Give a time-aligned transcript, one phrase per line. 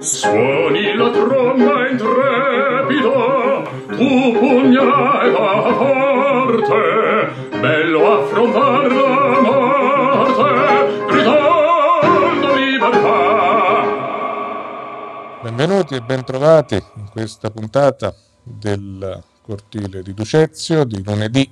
[0.00, 13.28] Suoni la tromba intrepida, tu pugna va forte, bello affrontar la morte, gridando libertà.
[15.42, 18.12] Benvenuti e bentrovati in questa puntata
[18.42, 21.48] del cortile di Ducezio di lunedì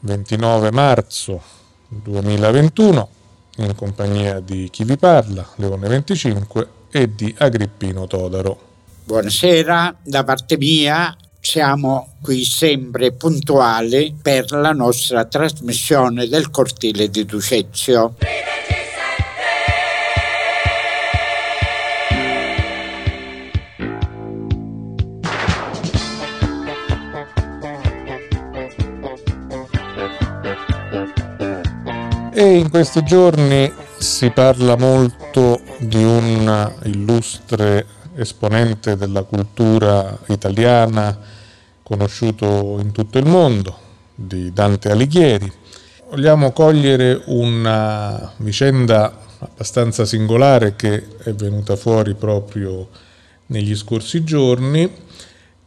[0.00, 1.42] 29 marzo
[1.88, 3.10] 2021
[3.56, 8.58] in compagnia di chi vi parla, Leone 25 e di Agrippino Todaro.
[9.04, 17.24] Buonasera, da parte mia siamo qui sempre puntuali per la nostra trasmissione del cortile di
[17.24, 18.14] Ducezio.
[32.46, 41.18] In questi giorni si parla molto di un illustre esponente della cultura italiana
[41.82, 43.78] conosciuto in tutto il mondo,
[44.14, 45.50] di Dante Alighieri.
[46.10, 52.88] Vogliamo cogliere una vicenda abbastanza singolare che è venuta fuori proprio
[53.46, 54.90] negli scorsi giorni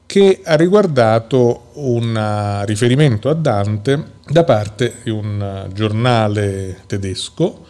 [0.10, 7.64] che ha riguardato un riferimento a Dante da parte di un giornale tedesco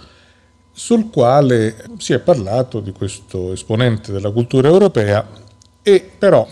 [0.72, 5.28] sul quale si è parlato di questo esponente della cultura europea
[5.84, 6.48] e però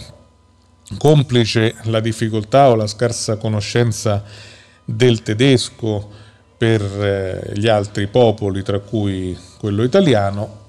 [0.97, 4.25] complice la difficoltà o la scarsa conoscenza
[4.83, 6.05] del tedesco
[6.57, 10.65] per eh, gli altri popoli, tra cui quello italiano,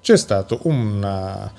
[0.00, 1.52] c'è stato una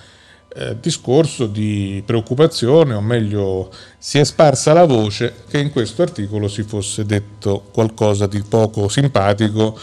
[0.57, 6.47] eh, discorso di preoccupazione, o meglio si è sparsa la voce che in questo articolo
[6.47, 9.77] si fosse detto qualcosa di poco simpatico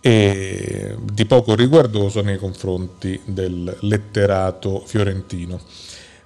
[0.00, 5.60] e di poco riguardoso nei confronti del letterato fiorentino.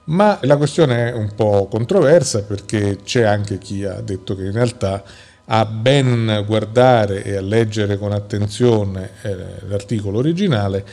[0.05, 4.53] Ma la questione è un po' controversa perché c'è anche chi ha detto che in
[4.53, 5.05] realtà
[5.45, 9.37] a ben guardare e a leggere con attenzione eh,
[9.69, 10.85] l'articolo originale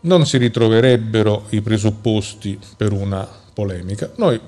[0.00, 4.10] non si ritroverebbero i presupposti per una polemica.
[4.16, 4.40] Noi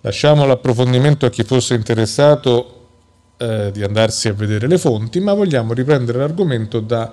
[0.00, 2.86] lasciamo l'approfondimento a chi fosse interessato
[3.36, 7.10] eh, di andarsi a vedere le fonti, ma vogliamo riprendere l'argomento da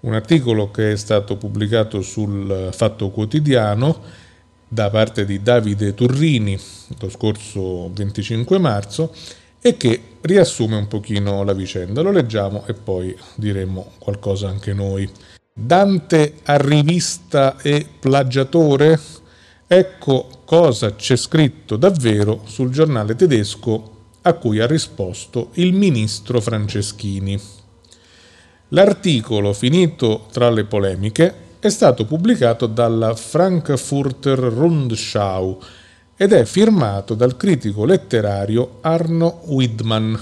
[0.00, 4.20] un articolo che è stato pubblicato sul Fatto Quotidiano
[4.68, 6.58] da parte di Davide Turrini
[6.98, 9.14] lo scorso 25 marzo
[9.60, 12.00] e che riassume un pochino la vicenda.
[12.00, 15.08] Lo leggiamo e poi diremo qualcosa anche noi.
[15.54, 18.98] Dante arrivista e plagiatore?
[19.66, 23.90] Ecco cosa c'è scritto davvero sul giornale tedesco
[24.22, 27.38] a cui ha risposto il ministro Franceschini.
[28.68, 35.60] L'articolo, finito tra le polemiche, è stato pubblicato dalla Frankfurter Rundschau
[36.16, 40.14] ed è firmato dal critico letterario Arno Widmann.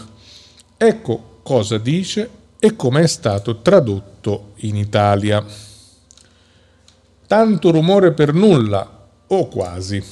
[0.77, 5.45] Ecco cosa dice e come è stato tradotto in Italia.
[7.27, 10.03] Tanto rumore per nulla, o quasi.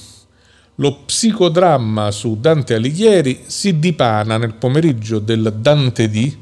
[0.76, 6.37] Lo psicodramma su Dante Alighieri si dipana nel pomeriggio del Dante D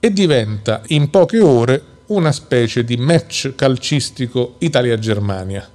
[0.00, 5.68] e diventa in poche ore una specie di match calcistico Italia-Germania.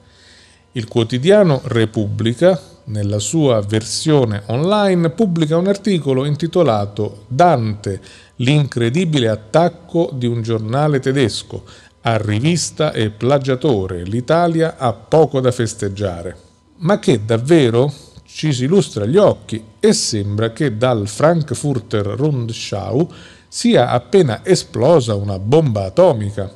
[0.73, 8.01] Il quotidiano Repubblica, nella sua versione online, pubblica un articolo intitolato Dante
[8.41, 11.63] l'incredibile attacco di un giornale tedesco,
[12.01, 16.35] a rivista e plagiatore, l'Italia ha poco da festeggiare.
[16.77, 17.93] Ma che davvero
[18.25, 23.07] ci si illustra agli occhi e sembra che dal Frankfurter Rundschau
[23.47, 26.51] sia appena esplosa una bomba atomica.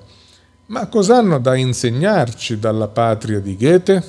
[0.67, 4.03] Ma cos'hanno da insegnarci dalla patria di Goethe?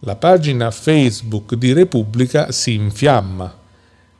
[0.00, 3.58] La pagina Facebook di Repubblica si infiamma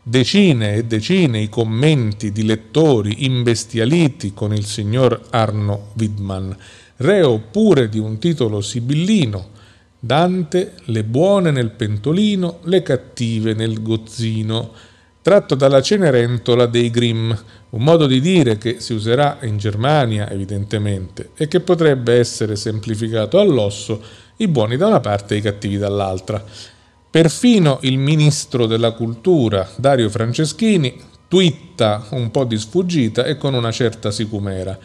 [0.08, 6.56] decine e decine i commenti di lettori imbestialiti con il signor Arno Widman,
[6.96, 9.56] reo pure di un titolo sibillino,
[10.00, 14.72] Dante, le buone nel pentolino, le cattive nel gozzino,
[15.20, 17.30] tratto dalla Cenerentola dei Grimm,
[17.70, 23.38] un modo di dire che si userà in Germania evidentemente e che potrebbe essere semplificato
[23.38, 24.02] all'osso,
[24.36, 26.42] i buoni da una parte e i cattivi dall'altra.
[27.10, 30.94] Perfino il ministro della cultura, Dario Franceschini,
[31.26, 34.78] twitta un po' di sfuggita e con una certa sicumera.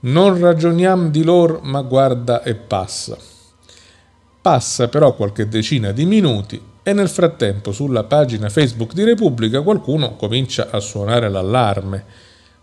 [0.00, 3.16] Non ragioniam di lor, ma guarda e passa.
[4.42, 10.16] Passa però qualche decina di minuti e nel frattempo sulla pagina Facebook di Repubblica qualcuno
[10.16, 12.04] comincia a suonare l'allarme.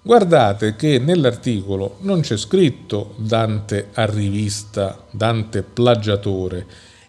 [0.02, 6.66] Guardate che nell'articolo non c'è scritto Dante arrivista, Dante plagiatore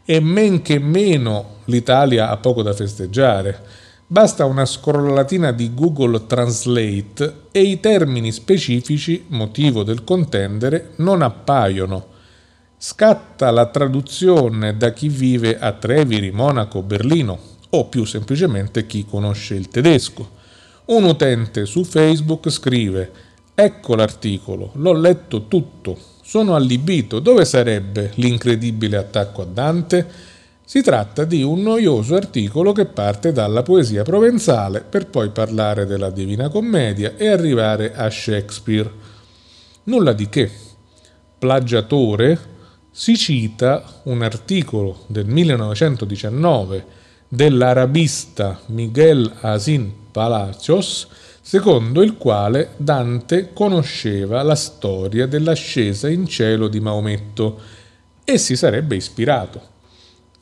[0.06, 3.60] e men che meno l'Italia ha poco da festeggiare.
[4.06, 12.14] Basta una scrollatina di Google Translate e i termini specifici, motivo del contendere, non appaiono.
[12.78, 17.38] Scatta la traduzione da chi vive a Treviri, Monaco, Berlino
[17.70, 20.30] o più semplicemente chi conosce il tedesco.
[20.86, 23.10] Un utente su Facebook scrive
[23.58, 30.10] Ecco l'articolo, l'ho letto tutto, sono allibito, dove sarebbe l'incredibile attacco a Dante?
[30.64, 36.10] Si tratta di un noioso articolo che parte dalla poesia provenzale per poi parlare della
[36.10, 38.90] Divina Commedia e arrivare a Shakespeare.
[39.84, 40.50] Nulla di che.
[41.38, 42.36] Plagiatore
[42.90, 46.84] si cita un articolo del 1919
[47.28, 51.06] dell'arabista Miguel Asin Palacios,
[51.46, 57.60] secondo il quale Dante conosceva la storia dell'ascesa in cielo di Maometto
[58.24, 59.60] e si sarebbe ispirato.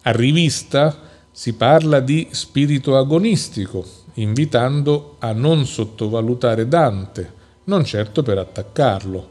[0.01, 0.99] A rivista
[1.31, 3.85] si parla di spirito agonistico,
[4.15, 7.33] invitando a non sottovalutare Dante,
[7.65, 9.29] non certo per attaccarlo.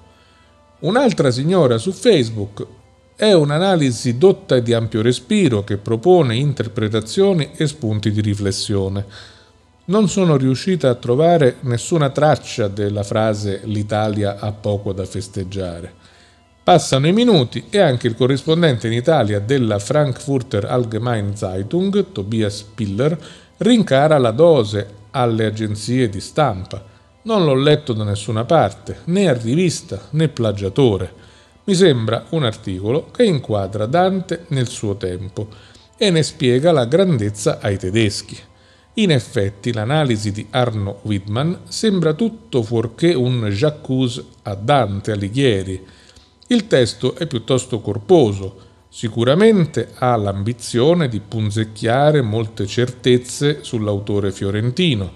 [0.81, 2.67] Un'altra signora su Facebook
[3.15, 9.32] è un'analisi dotta di ampio respiro che propone interpretazioni e spunti di riflessione
[9.85, 15.93] non sono riuscita a trovare nessuna traccia della frase l'Italia ha poco da festeggiare.
[16.63, 23.17] Passano i minuti e anche il corrispondente in Italia della Frankfurter Allgemeine Zeitung, Tobias Piller,
[23.57, 26.81] rincara la dose alle agenzie di stampa.
[27.23, 31.21] Non l'ho letto da nessuna parte, né a rivista né plagiatore.
[31.65, 35.47] Mi sembra un articolo che inquadra Dante nel suo tempo
[35.97, 38.39] e ne spiega la grandezza ai tedeschi.
[38.97, 45.83] In effetti l'analisi di Arno Widman sembra tutto fuorché un j'accuse a Dante Alighieri.
[46.47, 48.55] Il testo è piuttosto corposo,
[48.89, 55.11] sicuramente ha l'ambizione di punzecchiare molte certezze sull'autore fiorentino,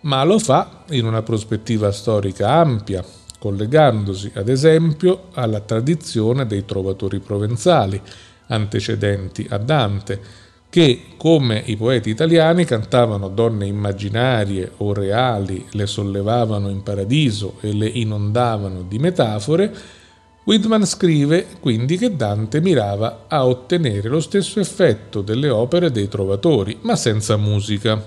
[0.00, 3.02] ma lo fa in una prospettiva storica ampia,
[3.38, 7.98] collegandosi ad esempio alla tradizione dei trovatori provenzali,
[8.48, 10.20] antecedenti a Dante,
[10.74, 17.72] che, come i poeti italiani, cantavano donne immaginarie o reali, le sollevavano in paradiso e
[17.72, 19.72] le inondavano di metafore,
[20.42, 26.78] Whitman scrive quindi che Dante mirava a ottenere lo stesso effetto delle opere dei trovatori,
[26.80, 28.04] ma senza musica.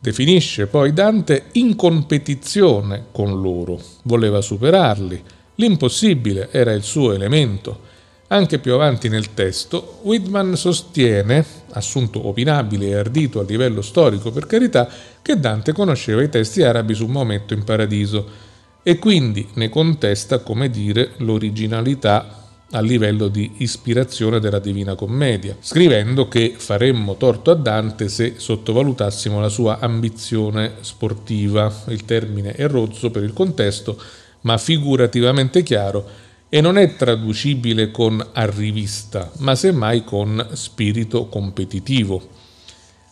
[0.00, 5.22] Definisce poi Dante in competizione con loro, voleva superarli,
[5.54, 7.86] l'impossibile era il suo elemento
[8.28, 14.46] anche più avanti nel testo, Whitman sostiene, assunto opinabile e ardito a livello storico per
[14.46, 14.88] carità,
[15.22, 18.46] che Dante conosceva i testi arabi su Maometto in paradiso
[18.82, 26.28] e quindi ne contesta, come dire, l'originalità a livello di ispirazione della Divina Commedia, scrivendo
[26.28, 31.72] che faremmo torto a Dante se sottovalutassimo la sua ambizione sportiva.
[31.88, 33.98] Il termine è rozzo per il contesto,
[34.42, 42.36] ma figurativamente chiaro e non è traducibile con arrivista, ma semmai con spirito competitivo.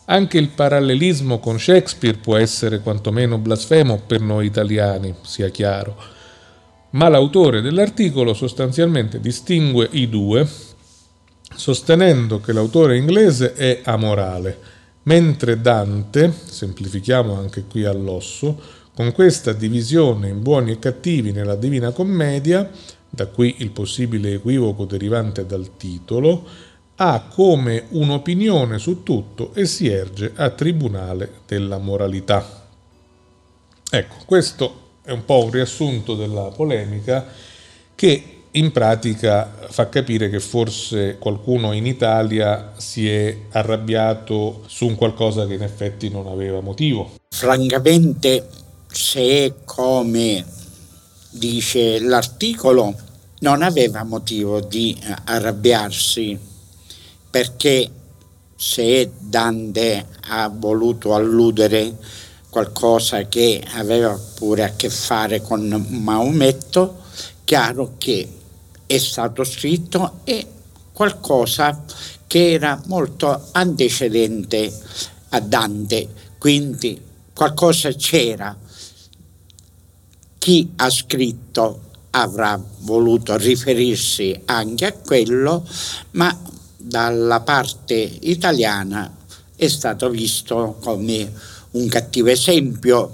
[0.05, 5.95] Anche il parallelismo con Shakespeare può essere quantomeno blasfemo per noi italiani, sia chiaro,
[6.91, 10.47] ma l'autore dell'articolo sostanzialmente distingue i due,
[11.53, 14.57] sostenendo che l'autore inglese è amorale,
[15.03, 18.59] mentre Dante, semplifichiamo anche qui all'osso,
[18.95, 22.67] con questa divisione in buoni e cattivi nella Divina Commedia,
[23.17, 26.45] da qui il possibile equivoco derivante dal titolo,
[26.97, 32.67] ha come un'opinione su tutto e si erge a tribunale della moralità.
[33.89, 37.25] Ecco, questo è un po' un riassunto della polemica
[37.95, 44.95] che in pratica fa capire che forse qualcuno in Italia si è arrabbiato su un
[44.95, 47.13] qualcosa che in effetti non aveva motivo.
[47.29, 48.47] Francamente,
[48.87, 50.45] se come
[51.31, 53.05] dice l'articolo,
[53.39, 56.37] non aveva motivo di eh, arrabbiarsi
[57.29, 57.91] perché
[58.55, 61.95] se Dante ha voluto alludere
[62.49, 67.03] qualcosa che aveva pure a che fare con Maometto,
[67.43, 68.27] chiaro che
[68.87, 70.45] è stato scritto e
[70.91, 71.83] qualcosa
[72.25, 74.73] che era molto antecedente
[75.29, 76.07] a Dante,
[76.39, 76.99] quindi
[77.33, 78.57] qualcosa c'era.
[80.39, 81.81] Chi ha scritto
[82.21, 85.65] avrà voluto riferirsi anche a quello,
[86.11, 86.35] ma
[86.75, 89.15] dalla parte italiana
[89.55, 91.31] è stato visto come
[91.71, 93.13] un cattivo esempio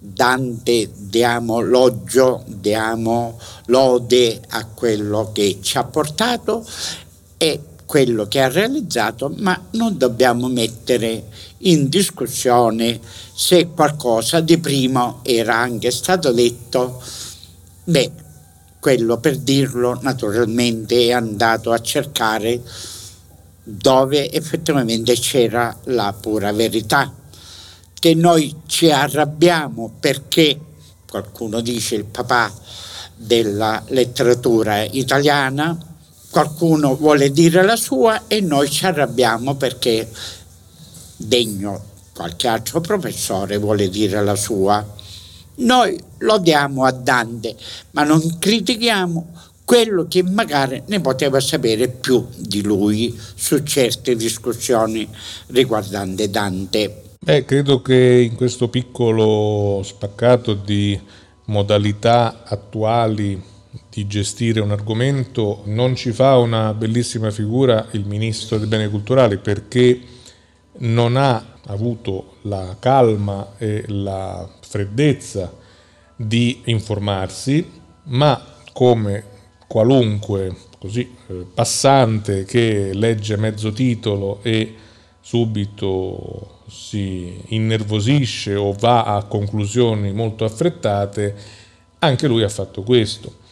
[0.00, 6.64] Dante diamo l'oggio, diamo lode a quello che ci ha portato
[7.36, 11.24] e quello che ha realizzato, ma non dobbiamo mettere
[11.58, 13.00] in discussione
[13.34, 17.02] se qualcosa di primo era anche stato detto.
[17.88, 18.10] Beh,
[18.80, 22.60] quello per dirlo naturalmente è andato a cercare
[23.62, 27.10] dove effettivamente c'era la pura verità
[27.98, 30.60] che noi ci arrabbiamo perché
[31.08, 32.52] qualcuno dice il papà
[33.14, 35.74] della letteratura italiana,
[36.28, 40.06] qualcuno vuole dire la sua e noi ci arrabbiamo perché
[41.16, 44.96] degno qualche altro professore vuole dire la sua.
[45.58, 47.56] Noi lo diamo a Dante,
[47.92, 49.32] ma non critichiamo
[49.64, 55.06] quello che magari ne poteva sapere più di lui su certe discussioni
[55.48, 57.02] riguardanti Dante.
[57.20, 60.98] Beh, credo che in questo piccolo spaccato di
[61.46, 63.42] modalità attuali
[63.90, 69.38] di gestire un argomento non ci fa una bellissima figura il ministro dei beni culturali
[69.38, 70.00] perché
[70.78, 75.52] non ha avuto la calma e la freddezza
[76.14, 77.66] di informarsi,
[78.04, 78.40] ma
[78.72, 79.24] come
[79.66, 84.74] qualunque così, eh, passante che legge mezzo titolo e
[85.20, 91.34] subito si innervosisce o va a conclusioni molto affrettate,
[91.98, 93.46] anche lui ha fatto questo.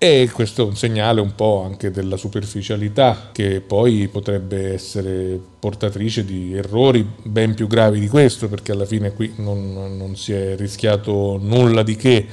[0.00, 6.24] E questo è un segnale un po' anche della superficialità che poi potrebbe essere portatrice
[6.24, 10.54] di errori ben più gravi di questo, perché alla fine qui non, non si è
[10.54, 12.26] rischiato nulla di che.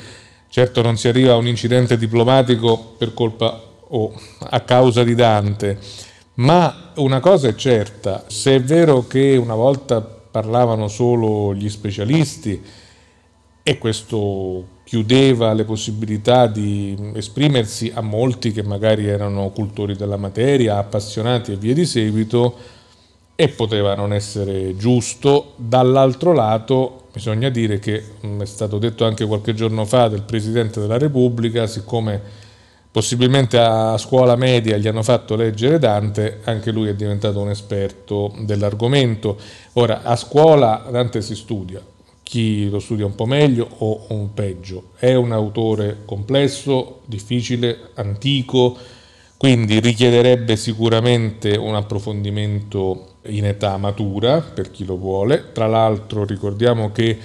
[0.48, 5.80] Certo non si arriva a un incidente diplomatico per colpa o a causa di Dante,
[6.36, 12.62] ma una cosa è certa, se è vero che una volta parlavano solo gli specialisti
[13.68, 20.78] e questo chiudeva le possibilità di esprimersi a molti che magari erano cultori della materia,
[20.78, 22.56] appassionati e via di seguito,
[23.34, 25.54] e poteva non essere giusto.
[25.56, 28.04] Dall'altro lato bisogna dire che
[28.38, 32.44] è stato detto anche qualche giorno fa del Presidente della Repubblica, siccome
[32.96, 38.34] Possibilmente a scuola media gli hanno fatto leggere Dante, anche lui è diventato un esperto
[38.40, 39.38] dell'argomento.
[39.74, 41.82] Ora, a scuola Dante si studia,
[42.26, 44.90] chi lo studia un po' meglio o un peggio.
[44.98, 48.76] È un autore complesso, difficile, antico,
[49.38, 55.52] quindi richiederebbe sicuramente un approfondimento in età matura per chi lo vuole.
[55.52, 57.16] Tra l'altro ricordiamo che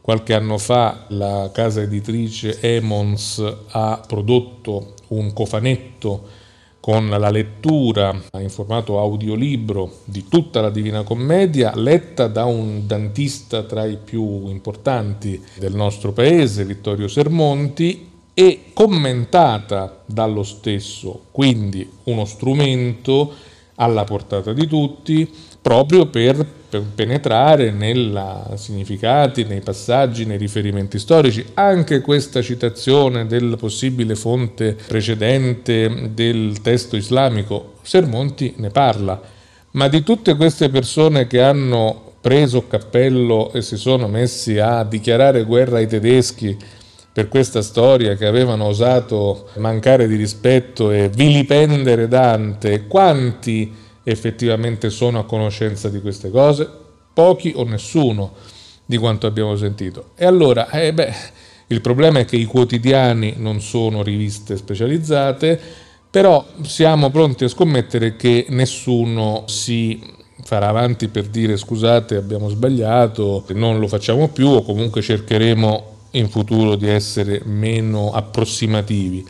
[0.00, 6.37] qualche anno fa la casa editrice Emons ha prodotto un cofanetto
[6.88, 13.64] con la lettura in formato audiolibro di tutta la Divina Commedia, letta da un dantista
[13.64, 22.24] tra i più importanti del nostro paese, Vittorio Sermonti, e commentata dallo stesso, quindi uno
[22.24, 23.34] strumento
[23.74, 25.30] alla portata di tutti,
[25.60, 26.57] proprio per,
[26.94, 28.12] penetrare nei
[28.54, 31.44] significati, nei passaggi, nei riferimenti storici.
[31.54, 39.20] Anche questa citazione della possibile fonte precedente del testo islamico, Sermonti ne parla,
[39.72, 45.44] ma di tutte queste persone che hanno preso cappello e si sono messi a dichiarare
[45.44, 46.56] guerra ai tedeschi
[47.12, 53.74] per questa storia che avevano osato mancare di rispetto e vilipendere Dante, quanti
[54.10, 56.68] effettivamente sono a conoscenza di queste cose?
[57.12, 58.32] Pochi o nessuno
[58.86, 60.10] di quanto abbiamo sentito.
[60.16, 61.14] E allora, eh beh,
[61.68, 65.60] il problema è che i quotidiani non sono riviste specializzate,
[66.10, 70.00] però siamo pronti a scommettere che nessuno si
[70.42, 76.30] farà avanti per dire scusate abbiamo sbagliato, non lo facciamo più o comunque cercheremo in
[76.30, 79.26] futuro di essere meno approssimativi.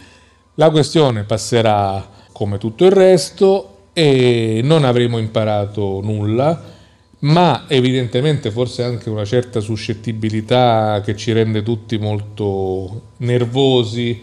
[0.55, 6.77] La questione passerà come tutto il resto e non avremo imparato nulla,
[7.21, 14.21] ma evidentemente forse anche una certa suscettibilità che ci rende tutti molto nervosi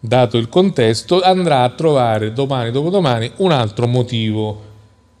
[0.00, 4.66] dato il contesto, andrà a trovare domani dopodomani un altro motivo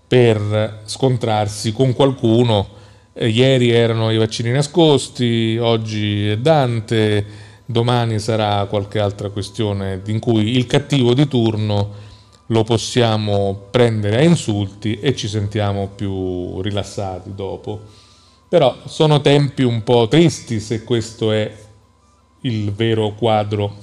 [0.06, 2.76] per scontrarsi con qualcuno.
[3.12, 7.26] Eh, ieri erano i vaccini nascosti, oggi è Dante,
[7.66, 12.06] domani sarà qualche altra questione in cui il cattivo di turno
[12.48, 17.80] lo possiamo prendere a insulti e ci sentiamo più rilassati dopo.
[18.48, 21.66] Però sono tempi un po' tristi se questo è
[22.42, 23.76] il vero quadro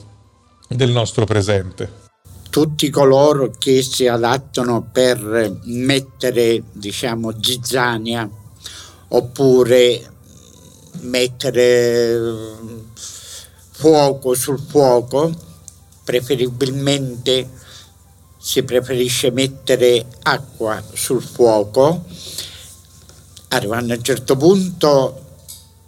[0.68, 2.04] del nostro presente.
[2.50, 8.28] Tutti coloro che si adattano per mettere, diciamo, zizzania
[9.10, 10.14] oppure
[11.02, 12.18] mettere
[13.72, 15.32] fuoco sul fuoco,
[16.04, 17.64] preferibilmente
[18.46, 22.06] si preferisce mettere acqua sul fuoco,
[23.48, 25.26] arrivando a un certo punto,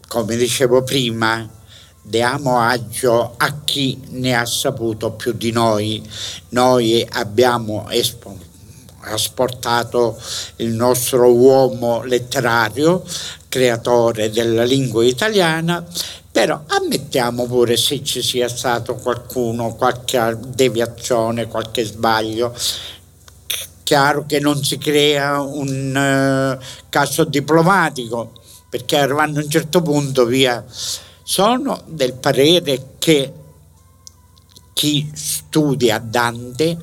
[0.07, 1.47] come dicevo prima,
[2.01, 6.01] diamo agio a chi ne ha saputo più di noi.
[6.49, 7.87] Noi abbiamo
[9.01, 10.19] asportato
[10.55, 13.03] il nostro uomo letterario,
[13.47, 15.85] creatore della lingua italiana,
[16.37, 22.53] però ammettiamo pure se ci sia stato qualcuno, qualche deviazione, qualche sbaglio.
[23.81, 28.33] Chiaro che non si crea un uh, caso diplomatico,
[28.69, 30.63] perché arrivando a un certo punto via.
[31.23, 33.33] Sono del parere che
[34.73, 36.77] chi studia Dante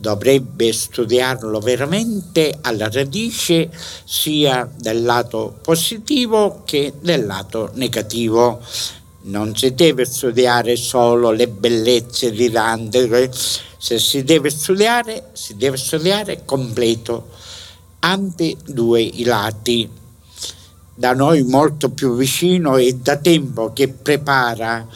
[0.00, 3.70] dovrebbe studiarlo veramente alla radice
[4.04, 8.60] sia del lato positivo che del lato negativo.
[9.22, 13.30] Non si deve studiare solo le bellezze di Dante,
[13.76, 17.30] se si deve studiare, si deve studiare completo,
[18.00, 19.88] ambedue i lati.
[20.94, 24.86] Da noi molto più vicino e da tempo che prepara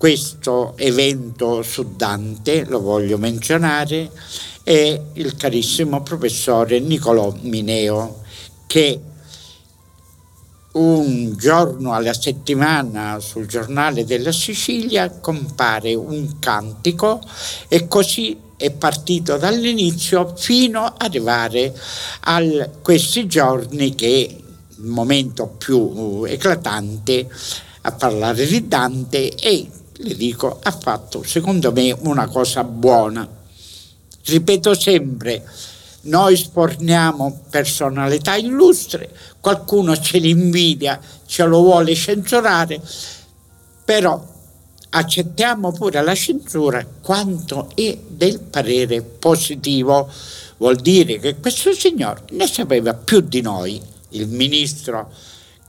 [0.00, 4.10] questo evento su Dante, lo voglio menzionare,
[4.62, 8.22] è il carissimo professore Niccolò Mineo,
[8.66, 8.98] che
[10.72, 17.20] un giorno alla settimana sul giornale della Sicilia compare un cantico
[17.68, 21.78] e così è partito dall'inizio fino ad arrivare
[22.20, 22.40] a
[22.80, 24.42] questi giorni che
[24.78, 27.28] il momento più eclatante
[27.82, 29.70] a parlare di Dante e
[30.02, 33.28] le dico, ha fatto secondo me una cosa buona.
[34.24, 35.44] Ripeto sempre,
[36.02, 42.80] noi sporniamo personalità illustre, qualcuno ce l'invidia, ce lo vuole censurare,
[43.84, 44.24] però
[44.90, 50.08] accettiamo pure la censura quanto è del parere positivo.
[50.56, 55.10] Vuol dire che questo signore ne sapeva più di noi, il ministro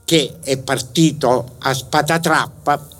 [0.04, 2.91] che è partito a spatatrappa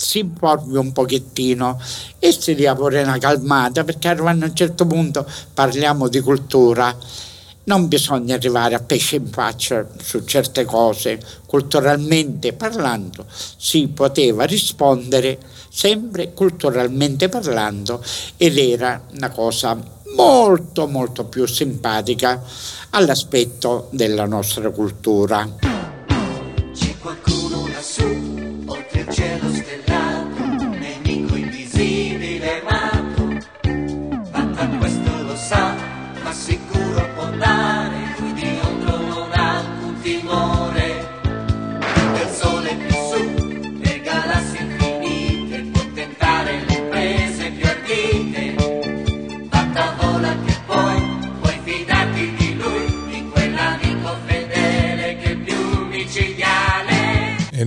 [0.00, 1.78] si informi un pochettino.
[2.18, 6.96] E si dia pure una calmata perché arrivando a un certo punto parliamo di cultura.
[7.64, 11.20] Non bisogna arrivare a pesce in faccia su certe cose.
[11.46, 18.02] Culturalmente parlando si poteva rispondere sempre culturalmente parlando
[18.36, 19.78] ed era una cosa
[20.16, 22.42] molto molto più simpatica
[22.90, 25.48] all'aspetto della nostra cultura.
[26.74, 28.29] C'è qualcuno lassù,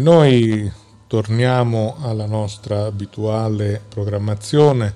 [0.04, 0.70] noi
[1.08, 4.94] torniamo alla nostra abituale programmazione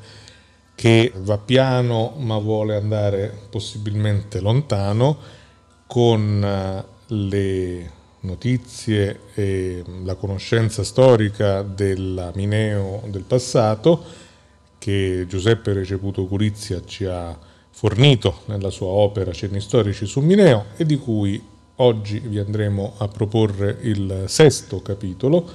[0.76, 5.17] che va piano ma vuole andare possibilmente lontano
[5.88, 14.04] con eh, le notizie e la conoscenza storica della Mineo del passato
[14.78, 17.36] che Giuseppe Receputo Curizia ci ha
[17.70, 21.41] fornito nella sua opera Cenni storici su Mineo e di cui
[21.80, 25.48] Oggi vi andremo a proporre il sesto capitolo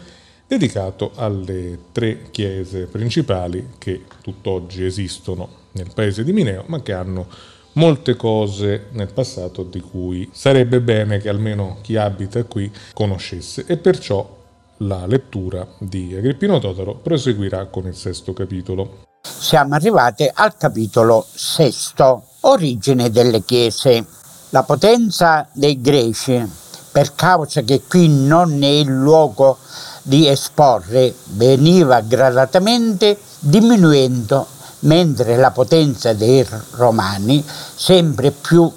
[0.47, 7.27] dedicato alle tre chiese principali che tutt'oggi esistono nel paese di Mineo, ma che hanno
[7.73, 13.77] molte cose nel passato di cui sarebbe bene che almeno chi abita qui conoscesse e
[13.77, 14.39] perciò
[14.79, 19.07] la lettura di Agrippino Totaro proseguirà con il sesto capitolo.
[19.23, 24.21] Siamo arrivati al capitolo sesto, origine delle chiese
[24.53, 26.47] la potenza dei greci,
[26.91, 29.57] per causa che qui non è il luogo
[30.03, 34.47] di esporre, veniva gradatamente diminuendo,
[34.81, 37.43] mentre la potenza dei romani
[37.75, 38.71] sempre più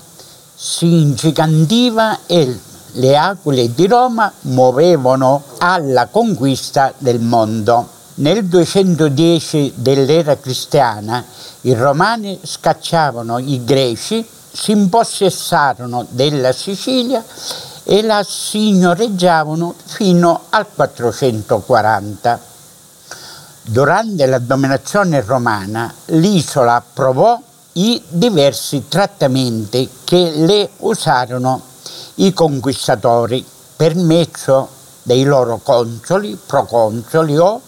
[0.56, 2.58] si ingigantiva e
[2.94, 7.90] le aquile di Roma muovevano alla conquista del mondo.
[8.16, 11.22] Nel 210 dell'era cristiana
[11.62, 17.24] i romani scacciavano i greci si impossessarono della Sicilia
[17.84, 22.40] e la signoreggiavano fino al 440.
[23.64, 27.40] Durante la dominazione romana l'isola approvò
[27.74, 31.62] i diversi trattamenti che le usarono
[32.16, 34.70] i conquistatori per mezzo
[35.04, 37.62] dei loro consoli, proconsoli o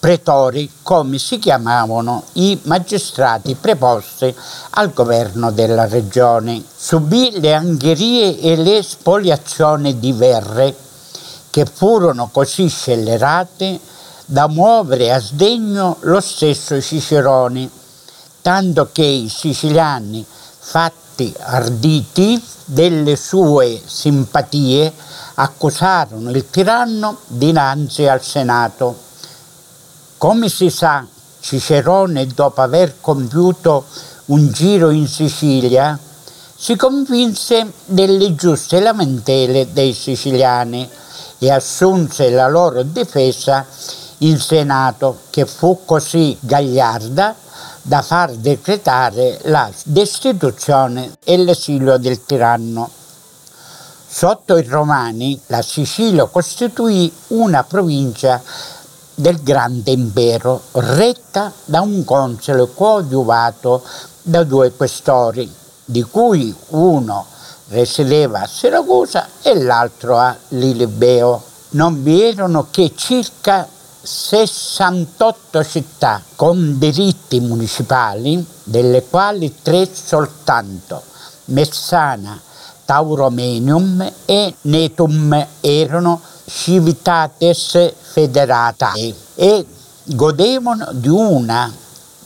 [0.00, 4.34] pretori, come si chiamavano i magistrati preposti
[4.70, 6.64] al governo della regione.
[6.74, 10.74] Subì le angherie e le spoliazioni di Verre,
[11.50, 13.78] che furono così scellerate
[14.24, 17.68] da muovere a sdegno lo stesso Cicerone,
[18.40, 20.24] tanto che i siciliani,
[20.58, 24.90] fatti arditi delle sue simpatie,
[25.34, 29.08] accusarono il tiranno dinanzi al Senato
[30.20, 31.06] come si sa,
[31.40, 33.86] Cicerone, dopo aver compiuto
[34.26, 35.98] un giro in Sicilia,
[36.54, 40.86] si convinse delle giuste lamentele dei siciliani
[41.38, 43.64] e assunse la loro difesa
[44.18, 47.34] in Senato, che fu così gagliarda
[47.80, 52.90] da far decretare la destituzione e l'esilio del tiranno.
[54.06, 58.42] Sotto i Romani la Sicilia costituì una provincia
[59.20, 63.82] del grande impero, retta da un console coadiuvato
[64.22, 65.52] da due questori,
[65.84, 67.26] di cui uno
[67.68, 71.42] risiedeva a Siracusa e l'altro a Lilibeo.
[71.70, 73.68] Non vi erano che circa
[74.02, 81.02] 68 città con diritti municipali, delle quali tre soltanto,
[81.46, 82.40] Messana,
[82.86, 86.20] Tauromenium e Netum erano
[86.52, 89.64] civitates federatae e
[90.04, 91.72] godevano di una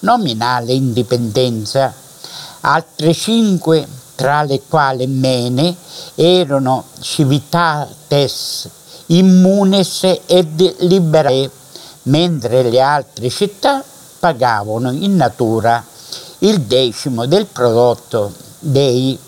[0.01, 1.93] nominale indipendenza.
[2.61, 5.77] Altre cinque, tra le quali Mene,
[6.15, 8.69] erano civitates
[9.07, 11.51] immunes ed liberae,
[12.05, 13.85] mentre le altre città
[14.19, 15.85] pagavano in natura
[16.39, 19.19] il decimo del prodotto dei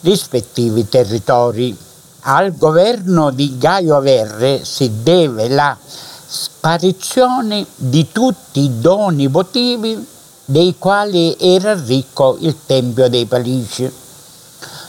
[0.00, 1.76] rispettivi territori.
[2.26, 5.76] Al governo di Gaio Verre si deve la
[6.26, 10.02] sparizione di tutti i doni votivi
[10.46, 13.92] dei quali era ricco il Tempio dei Palici.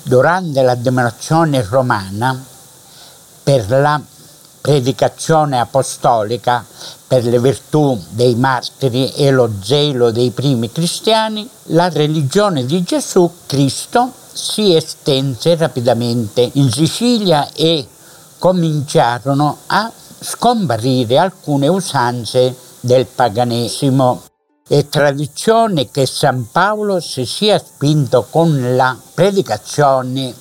[0.04, 2.42] Durante la dominazione romana,
[3.44, 4.00] per la
[4.62, 6.64] predicazione apostolica,
[7.06, 13.30] per le virtù dei martiri e lo zelo dei primi cristiani, la religione di Gesù
[13.46, 17.88] Cristo si estense rapidamente in Sicilia e
[18.38, 24.24] cominciarono a scomparire alcune usanze del paganesimo.
[24.68, 30.34] È tradizione che San Paolo si sia spinto con la predicazione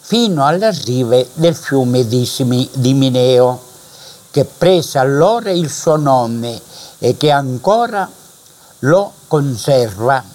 [0.00, 3.60] fino alle rive del fiume di Mineo,
[4.32, 6.60] che prese allora il suo nome
[6.98, 8.10] e che ancora
[8.80, 10.34] lo conserva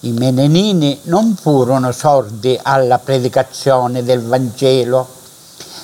[0.00, 5.06] i menenini non furono sordi alla predicazione del Vangelo.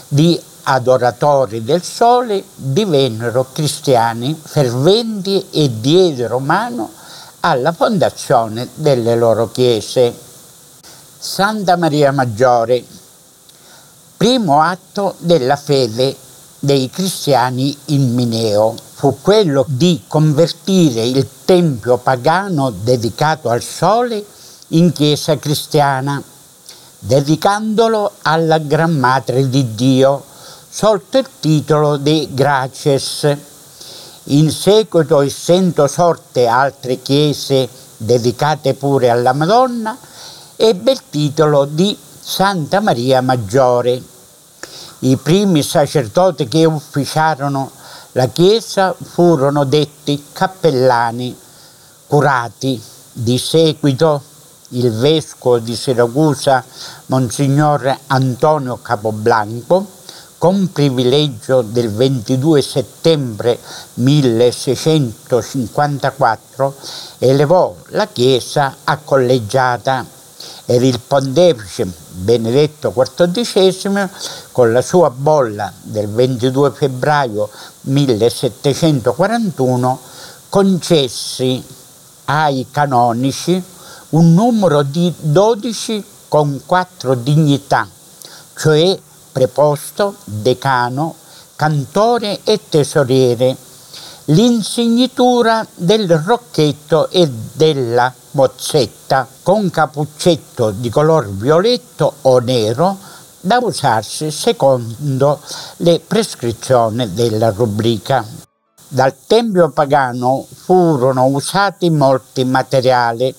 [0.06, 6.90] Di adoratori del sole divennero cristiani ferventi e diedero mano
[7.40, 10.16] alla fondazione delle loro chiese.
[11.18, 12.84] Santa Maria Maggiore,
[14.16, 16.14] primo atto della fede
[16.64, 24.24] dei cristiani in Mineo fu quello di convertire il tempio pagano dedicato al sole
[24.68, 26.22] in chiesa cristiana,
[26.98, 30.24] dedicandolo alla Gran Madre di Dio
[30.70, 33.36] sotto il titolo di Graces.
[34.28, 39.94] In seguito, essendo sorte altre chiese dedicate pure alla Madonna,
[40.56, 44.13] ebbe il titolo di Santa Maria Maggiore.
[45.04, 47.70] I primi sacerdoti che ufficiarono
[48.12, 51.36] la chiesa furono detti cappellani,
[52.06, 52.82] curati.
[53.12, 54.22] Di seguito
[54.68, 56.64] il vescovo di Siracusa,
[57.06, 59.86] Monsignor Antonio Capoblanco,
[60.38, 63.58] con privilegio del 22 settembre
[63.94, 66.74] 1654,
[67.18, 70.14] elevò la chiesa a collegiata
[70.66, 74.08] ed il pontefice Benedetto XIV
[74.52, 77.50] con la sua bolla del 22 febbraio
[77.82, 80.00] 1741
[80.48, 81.62] concessi
[82.26, 83.62] ai canonici
[84.10, 87.86] un numero di 12 con quattro dignità,
[88.56, 88.96] cioè
[89.32, 91.16] preposto, decano,
[91.56, 93.56] cantore e tesoriere,
[94.26, 102.96] l'insignitura del rocchetto e della mozzetta con capuccetto di color violetto o nero
[103.40, 105.40] da usarsi secondo
[105.78, 108.24] le prescrizioni della rubrica.
[108.88, 113.34] Dal tempio pagano furono usati molti materiali.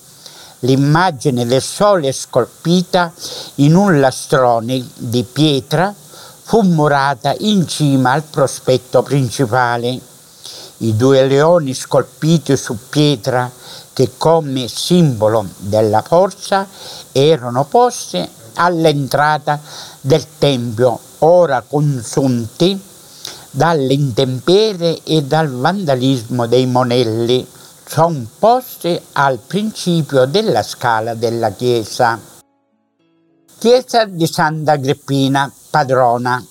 [0.60, 3.12] L'immagine del sole scolpita
[3.56, 5.92] in un lastrone di pietra
[6.42, 10.14] fu murata in cima al prospetto principale.
[10.78, 13.50] I due leoni scolpiti su pietra
[13.94, 16.66] che come simbolo della forza
[17.12, 19.58] erano posti all'entrata
[20.02, 22.78] del tempio, ora consunti
[23.50, 27.46] dalle intemperie e dal vandalismo dei monelli,
[27.86, 32.20] sono posti al principio della scala della chiesa.
[33.58, 36.44] Chiesa di Santa Agrippina, padrona.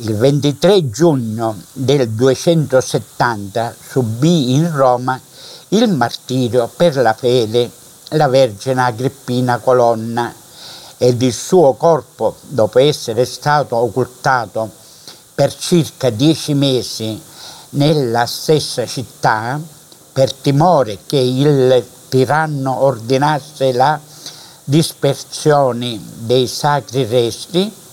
[0.00, 5.18] Il 23 giugno del 270 subì in Roma
[5.68, 7.70] il martirio per la fede
[8.10, 10.34] la Vergine Agrippina Colonna
[10.98, 14.70] ed il suo corpo, dopo essere stato occultato
[15.34, 17.18] per circa dieci mesi
[17.70, 19.58] nella stessa città,
[20.12, 23.98] per timore che il tiranno ordinasse la
[24.62, 27.84] dispersione dei sacri resti,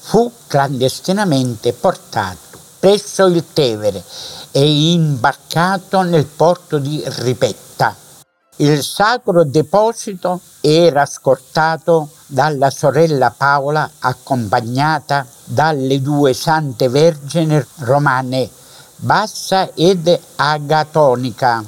[0.00, 4.02] fu clandestinamente portato presso il Tevere
[4.50, 7.94] e imbarcato nel porto di Ripetta.
[8.56, 18.48] Il sacro deposito era scortato dalla sorella Paola accompagnata dalle due sante vergini romane,
[18.96, 21.62] Bassa ed Agatonica.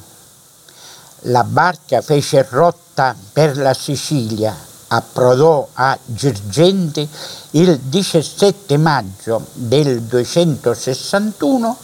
[1.27, 4.55] La barca fece rotta per la Sicilia,
[4.95, 7.09] approdò a Girgenti
[7.53, 11.77] il 17 maggio del 261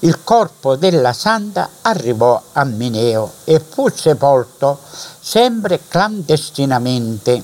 [0.00, 4.78] il corpo della santa arrivò a Mineo e fu sepolto
[5.20, 7.42] sempre clandestinamente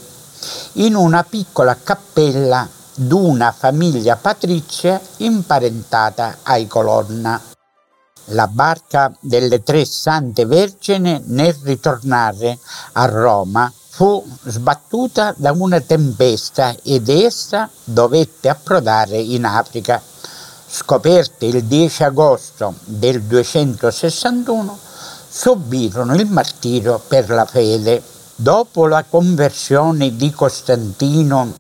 [0.75, 7.41] in una piccola cappella d'una famiglia patrizia imparentata ai Colonna.
[8.27, 12.59] La barca delle tre sante vergini nel ritornare
[12.93, 20.01] a Roma fu sbattuta da una tempesta ed essa dovette approdare in Africa.
[20.67, 24.79] Scoperte il 10 agosto del 261,
[25.29, 28.03] subirono il martirio per la fede.
[28.35, 31.55] Dopo la conversione di Costantino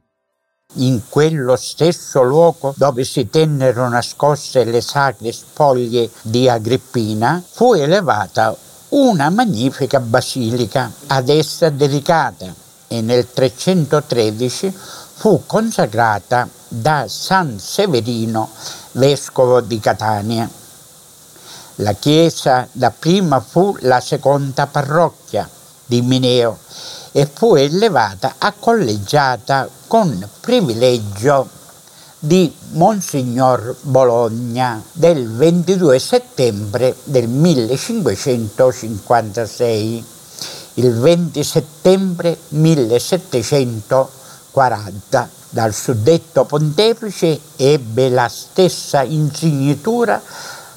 [0.76, 8.56] in quello stesso luogo dove si tennero nascoste le sacre spoglie di Agrippina, fu elevata
[8.94, 12.52] una magnifica basilica ad essa dedicata
[12.88, 14.70] e nel 313
[15.14, 18.50] fu consacrata da San Severino,
[18.92, 20.48] vescovo di Catania.
[21.76, 25.48] La chiesa dapprima fu la seconda parrocchia
[25.86, 26.58] di Mineo
[27.12, 31.48] e fu elevata a collegiata con privilegio
[32.24, 40.04] di Monsignor Bologna del 22 settembre del 1556.
[40.74, 50.22] Il 20 settembre 1740 dal suddetto pontefice ebbe la stessa insignitura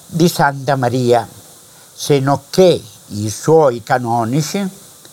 [0.07, 1.27] di Santa Maria,
[1.93, 4.67] se non che i suoi canonici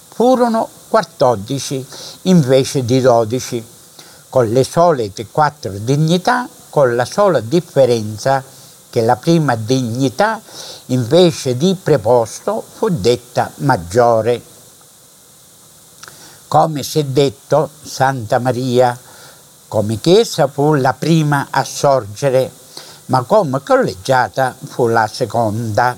[0.08, 1.86] furono 14
[2.22, 3.64] invece di 12,
[4.32, 8.42] con le solite quattro dignità, con la sola differenza
[8.88, 10.40] che la prima dignità
[10.86, 14.40] invece di preposto fu detta maggiore.
[16.48, 18.98] Come si è detto, Santa Maria
[19.68, 22.50] come chiesa fu la prima a sorgere,
[23.06, 25.94] ma come collegiata fu la seconda.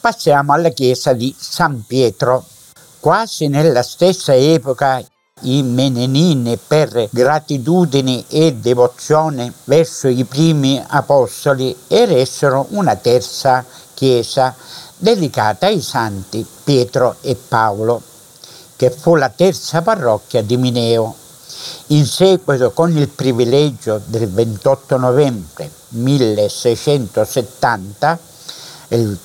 [0.00, 2.46] Passiamo alla chiesa di San Pietro.
[2.98, 5.04] Quasi nella stessa epoca
[5.42, 14.54] i menenini per gratitudine e devozione verso i primi apostoli eressero una terza chiesa
[14.96, 18.02] dedicata ai santi Pietro e Paolo,
[18.76, 21.14] che fu la terza parrocchia di Mineo.
[21.88, 28.18] In seguito, con il privilegio del 28 novembre 1670
[28.88, 29.18] del,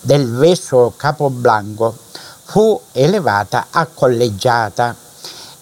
[0.00, 1.96] del vescovo Capoblanco,
[2.44, 4.94] fu elevata a collegiata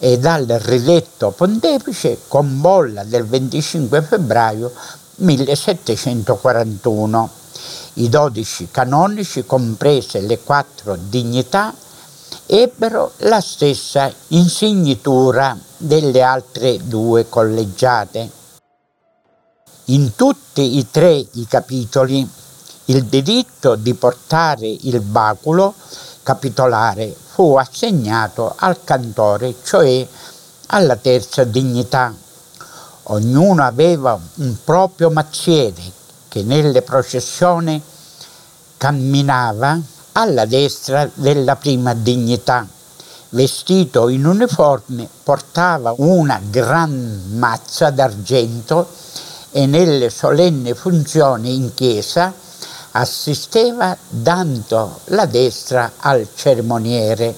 [0.05, 4.71] e dal ridetto pontefice con bolla del 25 febbraio
[5.15, 7.29] 1741.
[7.93, 11.73] I dodici canonici, comprese le quattro dignità,
[12.45, 18.29] ebbero la stessa insignitura delle altre due collegiate.
[19.85, 22.29] In tutti e tre i capitoli
[22.85, 25.73] il diritto di portare il baculo
[26.25, 30.07] capitolare fu assegnato al cantore, cioè
[30.67, 32.11] alla terza dignità.
[33.03, 35.83] Ognuno aveva un proprio mazziere
[36.27, 37.79] che nelle processioni
[38.75, 39.79] camminava
[40.13, 42.65] alla destra della prima dignità,
[43.29, 48.89] vestito in uniforme, portava una gran mazza d'argento
[49.51, 52.33] e nelle solenni funzioni in chiesa
[52.97, 57.35] assisteva dando la destra al cerimoniere.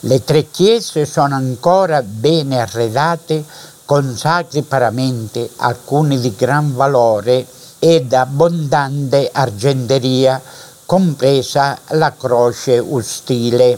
[0.00, 3.44] Le tre chiese sono ancora bene arredate
[3.84, 7.44] con sacri paramenti, alcuni di gran valore
[7.80, 10.40] ed abbondante argenteria,
[10.86, 13.76] compresa la croce ustile.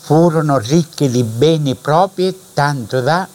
[0.00, 3.26] Furono ricchi di beni propri tanto da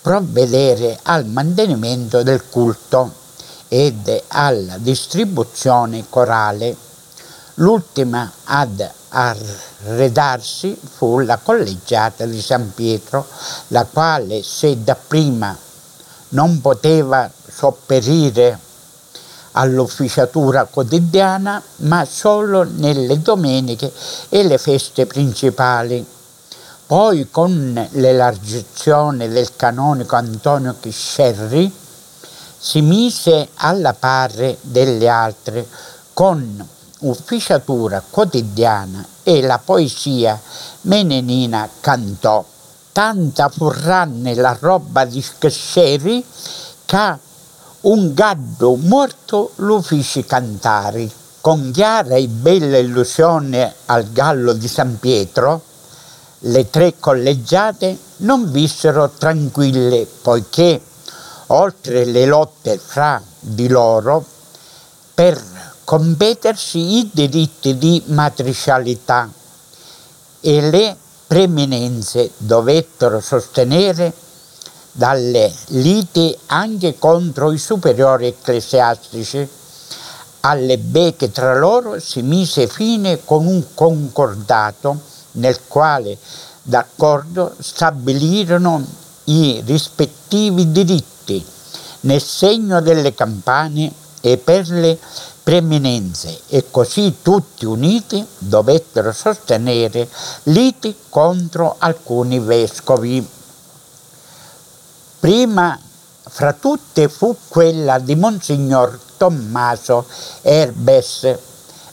[0.00, 3.17] provvedere al mantenimento del culto
[3.68, 6.76] ed alla distribuzione corale.
[7.54, 13.26] L'ultima ad arredarsi fu la collegiata di San Pietro,
[13.68, 15.56] la quale se dapprima
[16.30, 18.58] non poteva sopperire
[19.52, 23.92] all'ufficiatura quotidiana, ma solo nelle domeniche
[24.28, 26.06] e le feste principali.
[26.86, 31.86] Poi con l'elargizione del canonico Antonio Chiscerri
[32.58, 35.66] si mise alla pari delle altre
[36.12, 36.66] con
[37.00, 40.40] ufficiatura quotidiana e la poesia
[40.82, 42.44] menenina cantò.
[42.90, 46.24] Tanta furranne la roba di Chiscerri
[46.84, 47.16] che
[47.82, 51.08] un gaddo morto lo fece cantare.
[51.40, 55.62] Con chiara e bella illusione al gallo di San Pietro,
[56.40, 60.80] le tre collegiate non vissero tranquille poiché,
[61.48, 64.24] oltre le lotte fra di loro,
[65.14, 65.40] per
[65.84, 69.28] competersi i diritti di matricialità
[70.40, 74.12] e le preminenze dovettero sostenere
[74.92, 79.48] dalle liti anche contro i superiori ecclesiastici.
[80.40, 85.00] Alle becche tra loro si mise fine con un concordato
[85.32, 86.16] nel quale
[86.62, 88.84] d'accordo stabilirono
[89.24, 91.17] i rispettivi diritti
[92.00, 94.98] nel segno delle campane e per le
[95.42, 100.08] preminenze e così tutti uniti dovettero sostenere
[100.44, 103.26] liti contro alcuni vescovi.
[105.18, 105.78] Prima
[106.28, 110.04] fra tutte fu quella di Monsignor Tommaso
[110.42, 111.36] Erbes,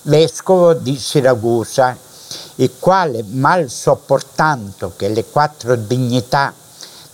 [0.03, 1.97] vescovo di Siracusa,
[2.55, 6.53] il quale, mal sopportando che le quattro dignità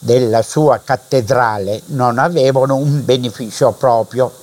[0.04, 4.34] della sua cattedrale non avevano un beneficio proprio,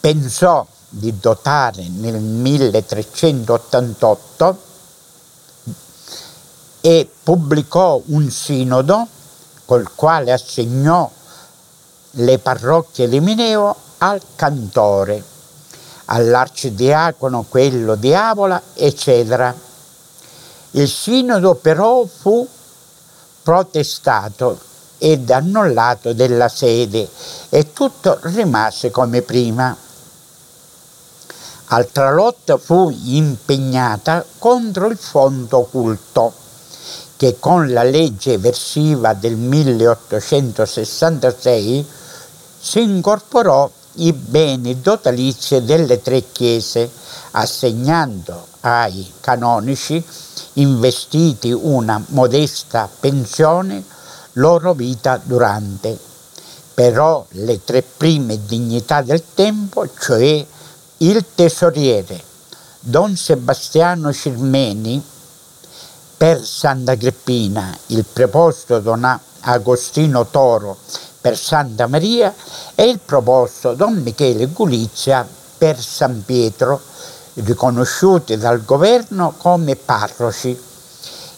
[0.00, 4.58] pensò di dotare nel 1388
[6.80, 9.06] e pubblicò un sinodo
[9.66, 11.10] col quale assegnò
[12.12, 15.22] le parrocchie di Mineo al cantore,
[16.06, 19.54] all'arcidiacono quello di Avola, eccetera.
[20.70, 22.48] Il sinodo però fu
[23.42, 24.65] protestato
[24.98, 27.08] ed annullato della sede
[27.48, 29.74] e tutto rimase come prima.
[31.68, 36.32] Altra lotta fu impegnata contro il fondo culto
[37.16, 41.84] che con la legge versiva del 1866
[42.60, 46.90] si incorporò i beni dotalizi delle tre chiese,
[47.32, 50.04] assegnando ai canonici
[50.54, 53.84] investiti una modesta pensione
[54.36, 55.98] loro vita durante.
[56.74, 60.44] Però le tre prime dignità del tempo, cioè
[60.98, 62.22] il tesoriere
[62.80, 65.02] Don Sebastiano Cirmeni,
[66.16, 70.78] per Sant'Agrippina, il preposto Don Agostino Toro
[71.20, 72.34] per Santa Maria
[72.74, 75.26] e il proposto Don Michele Gulizia
[75.58, 76.80] per San Pietro,
[77.34, 80.65] riconosciuti dal governo come parroci.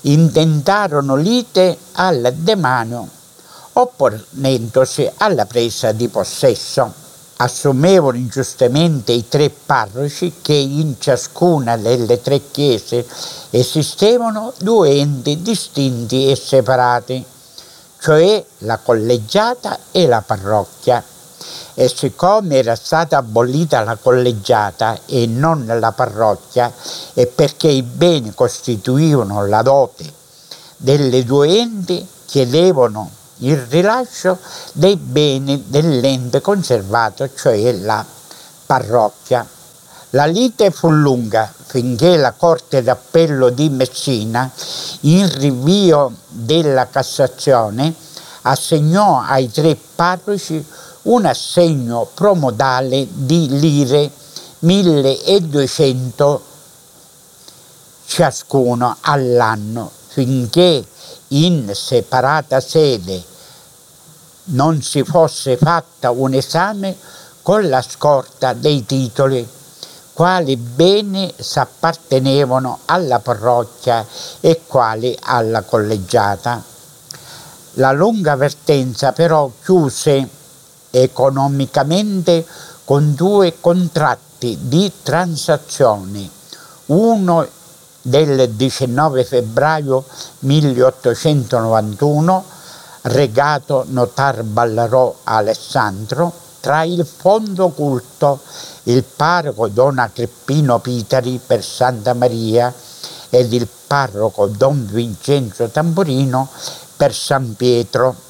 [0.09, 3.09] Intentarono lite al demanio
[3.75, 12.51] opponendosi alla presa di possesso assumevano ingiustamente i tre parroci che in ciascuna delle tre
[12.51, 13.07] chiese
[13.51, 17.25] esistevano due enti distinti e separati,
[18.01, 21.03] cioè la collegiata e la parrocchia.
[21.75, 26.73] E siccome era stata abolita la collegiata e non la parrocchia,
[27.15, 30.13] e perché i beni costituivano la dote
[30.77, 34.39] delle due enti, chiedevano il rilascio
[34.73, 38.05] dei beni dell'ente conservato, cioè la
[38.67, 39.47] parrocchia.
[40.11, 44.51] La lite fu lunga finché la Corte d'Appello di Messina,
[45.01, 47.95] in rinvio della Cassazione,
[48.43, 50.65] assegnò ai tre parroci
[51.09, 54.11] un assegno promodale di lire
[54.61, 56.43] 1200
[58.05, 60.85] ciascuno all'anno finché
[61.29, 63.23] in separata sede
[64.51, 66.97] non si fosse fatta un esame
[67.43, 69.47] con la scorta dei titoli,
[70.13, 74.05] quali bene s'appartenevano alla parrocchia
[74.41, 76.63] e quali alla collegiata.
[77.75, 80.37] La lunga vertenza però chiuse
[81.03, 82.47] economicamente
[82.85, 86.29] con due contratti di transazione,
[86.87, 87.47] uno
[88.01, 90.05] del 19 febbraio
[90.41, 92.45] 1891,
[93.03, 98.41] regato notar Ballarò Alessandro, tra il fondo culto,
[98.85, 102.73] il parroco Don Agrippino Pitari per Santa Maria
[103.31, 106.49] ed il parroco Don Vincenzo Tamburino
[106.97, 108.27] per San Pietro.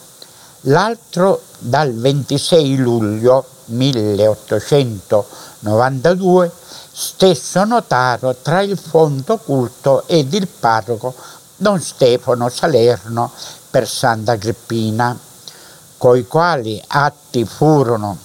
[0.69, 6.51] L'altro dal 26 luglio 1892
[6.93, 11.15] stesso notaro tra il fondo culto ed il parroco
[11.57, 13.33] Don Stefano Salerno
[13.71, 15.19] per Santa Agrippina,
[15.97, 18.19] coi quali atti furono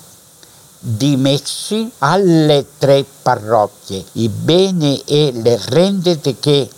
[0.79, 6.69] dimessi alle tre parrocchie i beni e le rendite che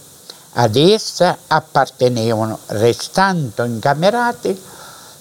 [0.57, 4.73] ad essa appartenevano, restando incamerati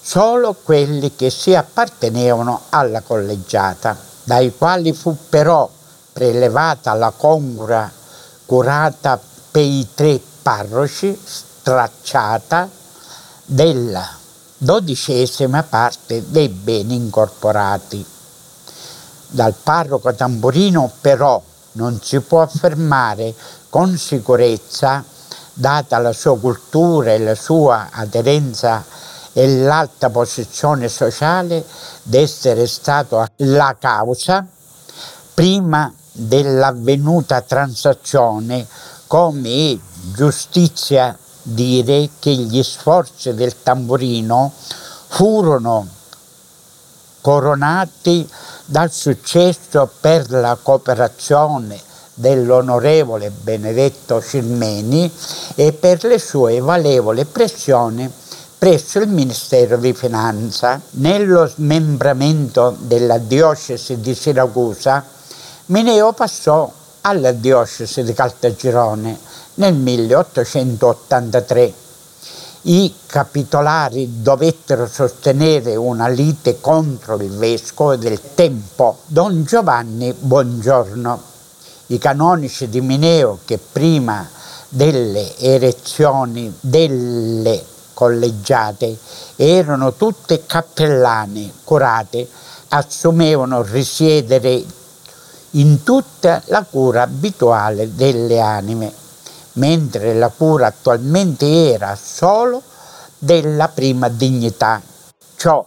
[0.07, 5.69] solo quelli che si appartenevano alla collegiata, dai quali fu però
[6.13, 7.91] prelevata la congrua
[8.45, 9.19] curata
[9.51, 12.69] per i tre parroci, stracciata
[13.47, 14.07] della
[14.59, 18.05] dodicesima parte dei beni incorporati.
[19.29, 21.43] Dal parroco Tamburino però
[21.73, 23.35] non si può affermare
[23.71, 25.03] con sicurezza,
[25.55, 28.85] data la sua cultura e la sua aderenza
[29.35, 31.65] e l'alta posizione sociale,
[32.03, 34.47] d'essere stato la causa
[35.35, 38.67] prima dell'avvenuta transazione
[39.09, 39.79] come
[40.15, 44.53] giustizia dire che gli sforzi del tamburino
[45.09, 45.87] furono
[47.21, 48.29] coronati
[48.67, 51.79] dal successo per la cooperazione
[52.15, 55.11] dell'onorevole Benedetto Cirmeni
[55.57, 58.11] e per le sue valevoli pressioni
[58.65, 60.81] presso il Ministero di Finanza.
[60.93, 65.05] Nello smembramento della diocesi di Siracusa
[65.67, 69.19] Mineo passò alla diocesi di Caltagirone
[69.57, 71.75] nel 1883.
[72.63, 81.23] I capitolari dovettero sostenere una lite contro il vescovo del tempo, Don Giovanni Buongiorno.
[81.89, 84.27] I canonici di Mineo, che prima
[84.71, 88.99] delle erezioni delle collegiate
[89.37, 92.29] erano tutte cappellane curate,
[92.69, 94.63] assumevano risiedere
[95.53, 98.93] in tutta la cura abituale delle anime,
[99.53, 102.61] mentre la cura attualmente era solo
[103.17, 104.83] della prima dignità.
[105.37, 105.65] Ciò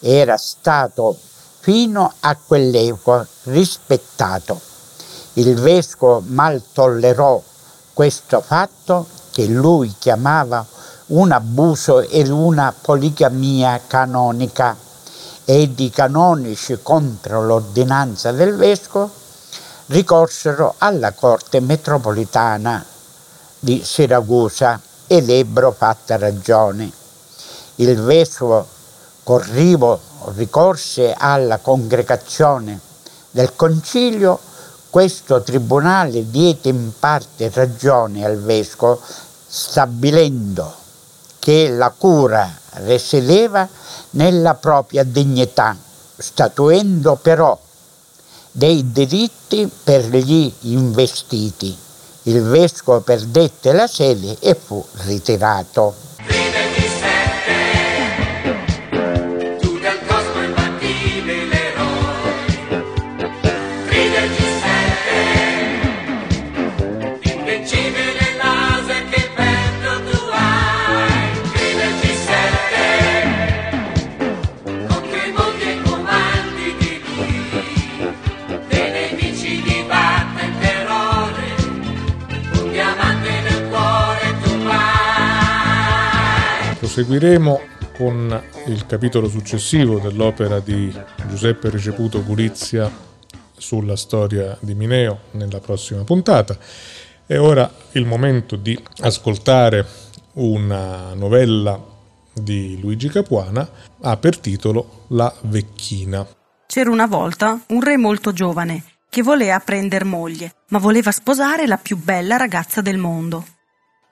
[0.00, 1.16] era stato
[1.60, 4.60] fino a quell'epoca rispettato.
[5.34, 7.42] Il vescovo mal tollerò
[7.92, 10.64] questo fatto che lui chiamava
[11.10, 14.76] un abuso ed una poligamia canonica
[15.44, 19.10] ed i canonici contro l'ordinanza del vescovo
[19.86, 22.84] ricorsero alla corte metropolitana
[23.58, 26.90] di Siracusa ed ebbero fatta ragione.
[27.76, 28.64] Il vescovo
[29.24, 29.98] Corrivo
[30.36, 32.78] ricorse alla congregazione
[33.32, 34.38] del concilio,
[34.88, 39.00] questo tribunale diede in parte ragione al vescovo
[39.46, 40.79] stabilendo
[41.40, 42.48] che la cura
[42.84, 43.68] risiedeva
[44.10, 45.76] nella propria dignità,
[46.16, 47.58] statuendo però
[48.52, 51.76] dei diritti per gli investiti.
[52.24, 56.08] Il vescovo perdette la sede e fu ritirato.
[87.00, 87.60] Proseguiremo
[87.96, 90.94] con il capitolo successivo dell'opera di
[91.28, 92.90] Giuseppe Riceputo Gulizia
[93.56, 96.56] sulla storia di Mineo nella prossima puntata.
[97.26, 99.86] È ora il momento di ascoltare
[100.34, 101.82] una novella
[102.34, 103.66] di Luigi Capuana,
[104.02, 106.26] ha per titolo La vecchina.
[106.66, 111.78] C'era una volta un re molto giovane che voleva prender moglie, ma voleva sposare la
[111.78, 113.44] più bella ragazza del mondo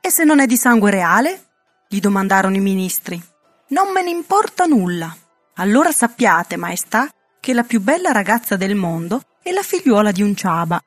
[0.01, 1.43] E se non è di sangue reale?
[1.89, 3.20] Gli domandarono i ministri.
[3.68, 5.14] Non me ne importa nulla.
[5.55, 7.09] Allora sappiate, maestà,
[7.41, 10.80] che la più bella ragazza del mondo è la figliuola di un ciaba.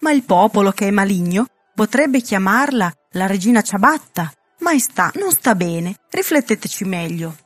[0.00, 4.32] Ma il popolo, che è maligno, potrebbe chiamarla la regina ciabatta.
[4.60, 7.36] Maestà, non sta bene, rifletteteci meglio.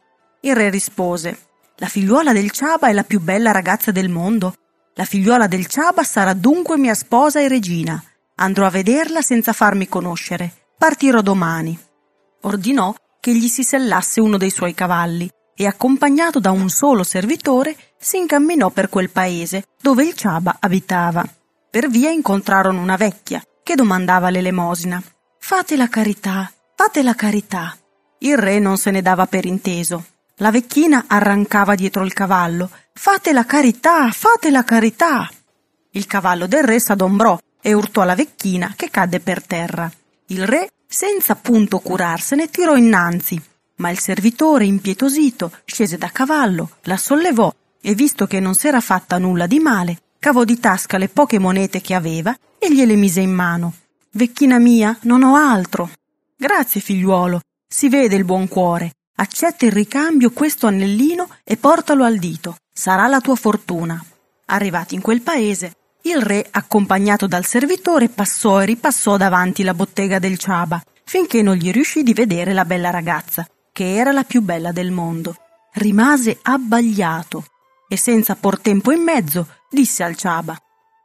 [0.42, 1.38] Il re rispose,
[1.76, 4.54] la figliuola del ciaba è la più bella ragazza del mondo.
[4.94, 8.02] La figliuola del ciaba sarà dunque mia sposa e regina.
[8.36, 10.52] Andrò a vederla senza farmi conoscere.
[10.78, 11.78] Partirò domani.
[12.42, 17.76] Ordinò che gli si sellasse uno dei suoi cavalli e accompagnato da un solo servitore
[17.98, 21.22] si incamminò per quel paese dove il Ciaba abitava.
[21.70, 25.02] Per via incontrarono una vecchia che domandava l'elemosina.
[25.38, 27.76] Fate la carità, fate la carità.
[28.20, 30.04] Il re non se ne dava per inteso.
[30.36, 32.70] La vecchina arrancava dietro il cavallo.
[32.94, 35.28] Fate la carità, fate la carità.
[35.90, 39.90] Il cavallo del re s'adombrò e urtò la vecchina che cadde per terra.
[40.28, 43.40] Il re, senza punto curarsene, tirò innanzi
[43.80, 49.18] ma il servitore, impietosito, scese da cavallo, la sollevò e, visto che non s'era fatta
[49.18, 53.32] nulla di male, cavò di tasca le poche monete che aveva e gliele mise in
[53.32, 53.74] mano.
[54.12, 55.90] Vecchina mia, non ho altro.
[56.36, 58.92] Grazie, figliuolo, si vede il buon cuore.
[59.16, 62.56] Accetta in ricambio questo anellino e portalo al dito.
[62.72, 64.02] Sarà la tua fortuna.
[64.46, 70.18] Arrivati in quel paese, il re, accompagnato dal servitore, passò e ripassò davanti la bottega
[70.18, 74.40] del Ciaba, finché non gli riuscì di vedere la bella ragazza, che era la più
[74.40, 75.36] bella del mondo.
[75.74, 77.44] Rimase abbagliato
[77.88, 80.56] e senza por tempo in mezzo disse al Ciaba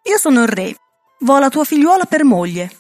[0.04, 0.76] Io sono il re,
[1.20, 2.72] vo la tua figliuola per moglie.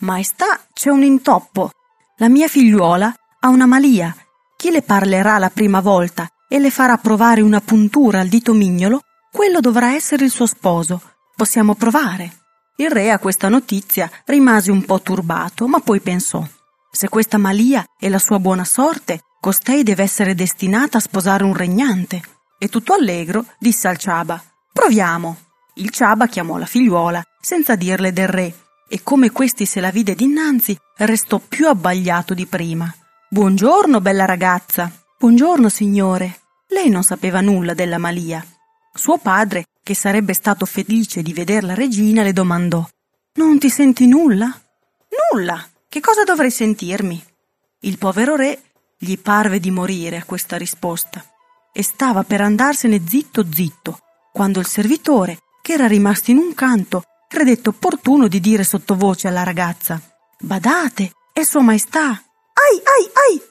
[0.00, 1.70] Maestà, c'è un intoppo.
[2.16, 4.14] La mia figliuola ha una malia.
[4.56, 9.00] Chi le parlerà la prima volta e le farà provare una puntura al dito mignolo,
[9.32, 11.13] quello dovrà essere il suo sposo.
[11.36, 12.32] Possiamo provare.
[12.76, 16.46] Il re a questa notizia rimase un po' turbato, ma poi pensò
[16.94, 21.52] se questa Malia è la sua buona sorte, costei deve essere destinata a sposare un
[21.52, 22.22] regnante.
[22.56, 24.40] E tutto allegro disse al Ciaba:
[24.72, 25.38] Proviamo.
[25.74, 28.54] Il Ciaba chiamò la figliuola, senza dirle del re,
[28.88, 32.94] e come questi se la vide dinanzi, restò più abbagliato di prima.
[33.28, 34.88] Buongiorno, bella ragazza.
[35.18, 36.42] Buongiorno, signore.
[36.68, 38.44] Lei non sapeva nulla della Malia.
[38.92, 42.84] Suo padre, che sarebbe stato felice di veder la regina, le domandò:
[43.34, 44.46] Non ti senti nulla?
[45.32, 47.24] Nulla, che cosa dovrei sentirmi?
[47.80, 48.60] Il povero re
[48.98, 51.24] gli parve di morire a questa risposta
[51.72, 53.98] e stava per andarsene zitto zitto,
[54.32, 59.42] quando il servitore, che era rimasto in un canto, credette opportuno di dire sottovoce alla
[59.42, 60.00] ragazza
[60.40, 62.08] Badate, è Sua Maestà.
[62.08, 63.42] Ai, ai, ai!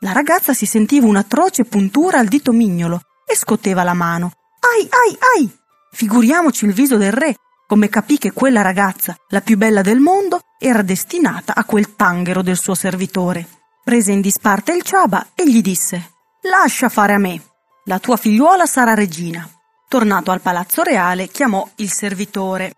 [0.00, 4.32] La ragazza si sentiva un'atroce puntura al dito mignolo e scoteva la mano.
[4.60, 5.57] Ai, ai, ai!
[5.98, 7.34] Figuriamoci il viso del re,
[7.66, 12.40] come capì che quella ragazza, la più bella del mondo, era destinata a quel tanghero
[12.40, 13.48] del suo servitore.
[13.82, 17.42] Prese in disparte il ciaba e gli disse Lascia fare a me.
[17.86, 19.44] La tua figliuola sarà regina.
[19.88, 22.74] Tornato al palazzo reale, chiamò il servitore.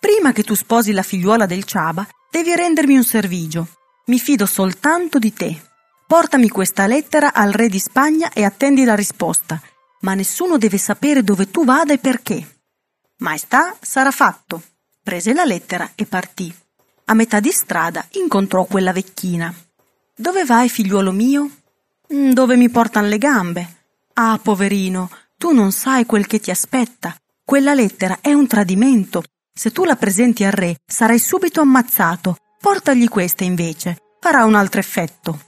[0.00, 3.68] Prima che tu sposi la figliuola del ciaba, devi rendermi un servigio.
[4.06, 5.62] Mi fido soltanto di te.
[6.08, 9.62] Portami questa lettera al re di Spagna e attendi la risposta,
[10.00, 12.60] ma nessuno deve sapere dove tu vada e perché.
[13.18, 14.62] Maestà, sarà fatto.
[15.02, 16.54] Prese la lettera e partì.
[17.06, 19.52] A metà di strada incontrò quella vecchina.
[20.14, 21.50] Dove vai, figliuolo mio?
[22.12, 23.76] Mm, dove mi portan le gambe.
[24.14, 27.16] Ah, poverino, tu non sai quel che ti aspetta.
[27.44, 29.22] Quella lettera è un tradimento.
[29.52, 32.36] Se tu la presenti al re, sarai subito ammazzato.
[32.60, 33.96] Portagli questa invece.
[34.20, 35.40] Farà un altro effetto.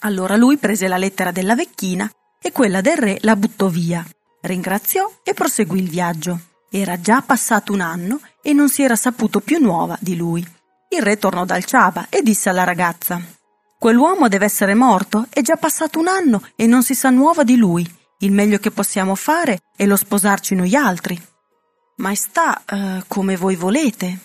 [0.00, 2.10] Allora lui prese la lettera della vecchina
[2.42, 4.04] e quella del re la buttò via.
[4.40, 6.40] Ringraziò e proseguì il viaggio.
[6.68, 10.46] Era già passato un anno e non si era saputo più nuova di lui.
[10.88, 13.20] Il re tornò dal Ciaba e disse alla ragazza
[13.78, 17.56] Quell'uomo deve essere morto, è già passato un anno e non si sa nuova di
[17.56, 17.88] lui.
[18.18, 21.20] Il meglio che possiamo fare è lo sposarci noi altri.
[21.96, 24.18] Maestà, eh, come voi volete.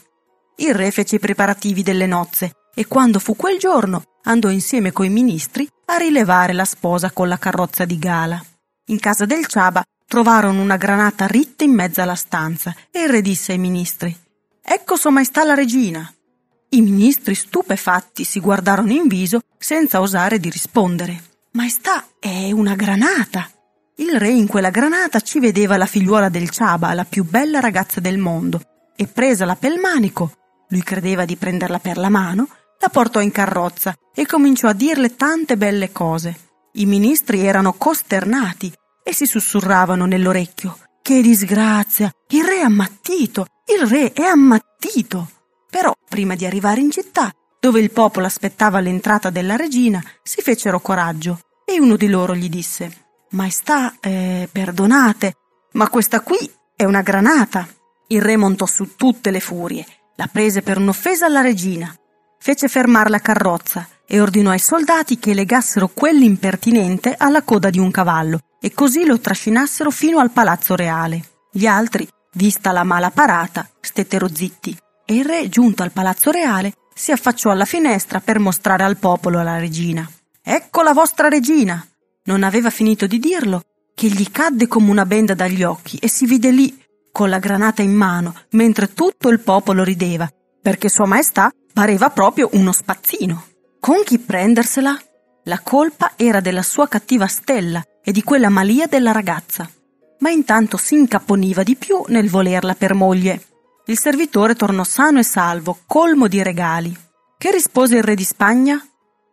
[0.57, 5.09] Il re fece i preparativi delle nozze e quando fu quel giorno andò insieme coi
[5.09, 8.43] ministri a rilevare la sposa con la carrozza di gala.
[8.87, 13.21] In casa del Ciaba trovarono una granata ritta in mezzo alla stanza e il re
[13.21, 14.15] disse ai ministri
[14.61, 16.11] Ecco Sua Maestà la regina.
[16.69, 21.23] I ministri stupefatti si guardarono in viso senza osare di rispondere.
[21.51, 23.49] Maestà, è una granata.
[23.95, 28.01] Il re in quella granata ci vedeva la figliuola del Ciaba, la più bella ragazza
[28.01, 28.61] del mondo,
[28.95, 30.33] e presala pel manico,
[30.69, 32.49] lui credeva di prenderla per la mano,
[32.79, 36.35] la portò in carrozza e cominciò a dirle tante belle cose.
[36.73, 38.71] I ministri erano costernati
[39.03, 40.77] e si sussurravano nell'orecchio.
[41.01, 42.11] Che disgrazia!
[42.29, 43.47] Il re è ammattito!
[43.65, 45.29] Il re è ammattito!
[45.69, 50.79] Però, prima di arrivare in città, dove il popolo aspettava l'entrata della regina, si fecero
[50.79, 55.33] coraggio e uno di loro gli disse Maestà, eh, perdonate,
[55.73, 56.37] ma questa qui
[56.75, 57.67] è una granata.
[58.07, 61.93] Il re montò su tutte le furie, la prese per un'offesa alla regina,
[62.39, 67.91] fece fermare la carrozza e ordinò ai soldati che legassero quell'impertinente alla coda di un
[67.91, 71.21] cavallo e così lo trascinassero fino al palazzo reale.
[71.51, 76.73] Gli altri, vista la mala parata, stettero zitti e il re, giunto al palazzo reale,
[76.93, 80.09] si affacciò alla finestra per mostrare al popolo la regina.
[80.41, 81.85] Ecco la vostra regina!
[82.23, 83.61] Non aveva finito di dirlo
[83.93, 86.77] che gli cadde come una benda dagli occhi e si vide lì,
[87.11, 90.29] con la granata in mano, mentre tutto il popolo rideva,
[90.61, 93.45] perché Sua Maestà pareva proprio uno spazzino.
[93.79, 94.99] Con chi prendersela?
[95.43, 99.69] La colpa era della sua cattiva stella e di quella malia della ragazza.
[100.21, 103.45] Ma intanto si incaponiva di più nel volerla per moglie.
[103.85, 106.97] Il servitore tornò sano e salvo, colmo di regali.
[107.37, 108.83] Che rispose il re di Spagna?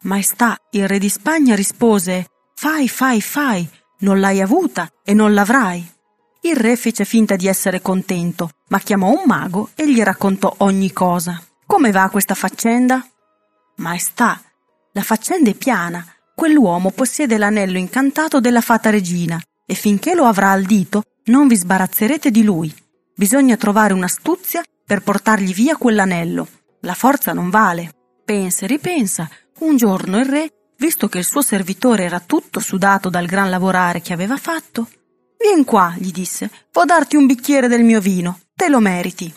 [0.03, 3.67] Maestà, il re di Spagna rispose Fai, fai, fai,
[4.01, 5.83] non l'hai avuta e non l'avrai.
[6.43, 10.93] Il re fece finta di essere contento, ma chiamò un mago e gli raccontò ogni
[10.93, 11.43] cosa.
[11.67, 13.05] Come va questa faccenda?
[13.77, 14.41] Maestà,
[14.93, 16.05] la faccenda è piana.
[16.35, 21.57] Quell'uomo possiede l'anello incantato della fata regina e finché lo avrà al dito non vi
[21.57, 22.73] sbarazzerete di lui.
[23.17, 26.47] Bisogna trovare un'astuzia per portargli via quell'anello.
[26.81, 27.93] La forza non vale.
[28.25, 29.29] Pensa e ripensa.
[29.61, 34.01] Un giorno il re visto che il suo servitore era tutto sudato dal gran lavorare
[34.03, 34.89] che aveva fatto.
[35.39, 39.33] Vien qua, gli disse, vo darti un bicchiere del mio vino, te lo meriti.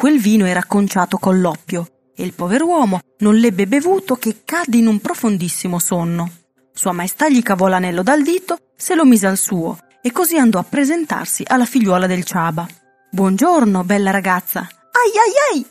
[0.00, 1.86] Quel vino era conciato con l'oppio
[2.16, 6.30] e il pover'uomo non l'ebbe bevuto che cadde in un profondissimo sonno.
[6.72, 10.58] Sua maestà gli cavò l'anello dal dito, se lo mise al suo e così andò
[10.58, 12.66] a presentarsi alla figliuola del Ciaba.
[13.10, 14.60] Buongiorno, bella ragazza.
[14.60, 15.66] Ai ai ai!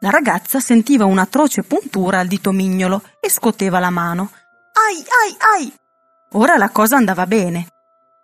[0.00, 4.32] La ragazza sentiva un'atroce puntura al dito mignolo e scoteva la mano,
[4.72, 5.72] ai, ai, ai!
[6.32, 7.68] Ora la cosa andava bene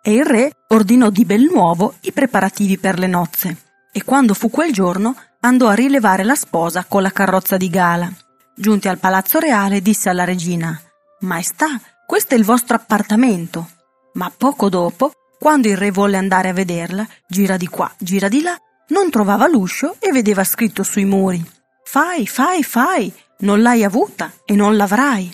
[0.03, 3.59] e il re ordinò di bel nuovo i preparativi per le nozze
[3.97, 5.17] e quando fu quel giorno
[5.47, 8.11] andò a rilevare la sposa con la carrozza di gala.
[8.55, 10.79] Giunti al palazzo reale disse alla regina
[11.21, 13.69] Maestà, questo è il vostro appartamento.
[14.15, 18.43] Ma poco dopo, quando il re volle andare a vederla, gira di qua, gira di
[18.43, 18.57] là,
[18.89, 21.45] non trovava l'uscio e vedeva scritto sui muri
[21.85, 25.33] Fai, fai, fai, non l'hai avuta e non l'avrai.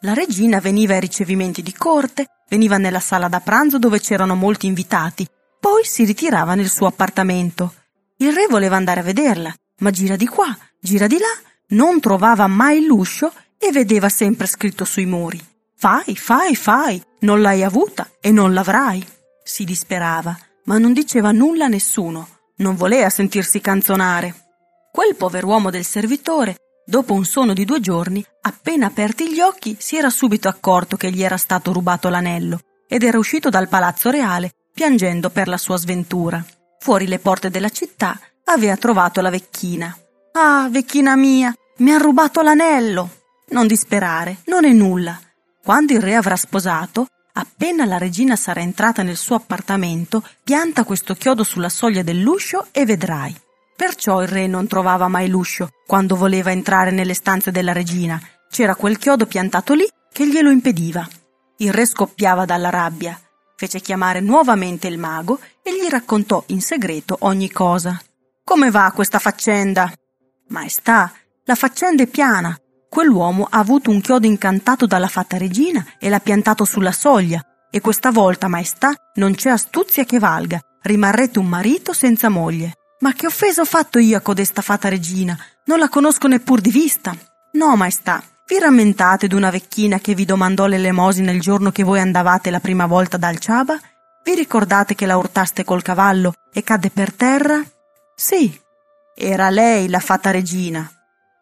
[0.00, 4.66] La regina veniva ai ricevimenti di corte, veniva nella sala da pranzo dove c'erano molti
[4.66, 5.26] invitati,
[5.58, 7.72] poi si ritirava nel suo appartamento.
[8.18, 12.46] Il re voleva andare a vederla, ma gira di qua, gira di là, non trovava
[12.46, 15.42] mai l'uscio e vedeva sempre scritto sui muri.
[15.76, 19.04] Fai, fai, fai, non l'hai avuta e non l'avrai.
[19.42, 24.34] Si disperava, ma non diceva nulla a nessuno, non voleva sentirsi canzonare.
[24.92, 26.56] Quel pover'uomo del servitore
[26.86, 31.10] Dopo un sonno di due giorni, appena aperti gli occhi, si era subito accorto che
[31.10, 35.78] gli era stato rubato l'anello ed era uscito dal palazzo reale piangendo per la sua
[35.78, 36.44] sventura.
[36.78, 39.96] Fuori le porte della città aveva trovato la vecchina.
[40.32, 43.22] Ah, vecchina mia, mi ha rubato l'anello.
[43.48, 45.18] Non disperare, non è nulla.
[45.62, 51.14] Quando il re avrà sposato, appena la regina sarà entrata nel suo appartamento, pianta questo
[51.14, 53.34] chiodo sulla soglia dell'uscio e vedrai.
[53.76, 58.20] Perciò il re non trovava mai l'uscio quando voleva entrare nelle stanze della regina.
[58.50, 61.06] C'era quel chiodo piantato lì che glielo impediva.
[61.56, 63.18] Il re scoppiava dalla rabbia.
[63.56, 67.98] Fece chiamare nuovamente il mago e gli raccontò in segreto ogni cosa.
[68.44, 69.90] Come va questa faccenda?
[70.48, 71.10] Maestà,
[71.44, 72.54] la faccenda è piana.
[72.90, 77.42] Quell'uomo ha avuto un chiodo incantato dalla fata regina e l'ha piantato sulla soglia.
[77.70, 80.60] E questa volta, maestà, non c'è astuzia che valga.
[80.82, 82.74] Rimarrete un marito senza moglie.
[83.00, 85.36] Ma che offesa ho fatto io a codesta fata regina?
[85.64, 87.16] Non la conosco neppur di vista.
[87.52, 92.50] No, maestà, vi rammentate d'una vecchina che vi domandò l'elemosina il giorno che voi andavate
[92.50, 93.80] la prima volta dal Ciaba?
[94.24, 97.62] Vi ricordate che la urtaste col cavallo e cadde per terra?
[98.16, 98.58] Sì,
[99.14, 100.90] era lei la fata regina.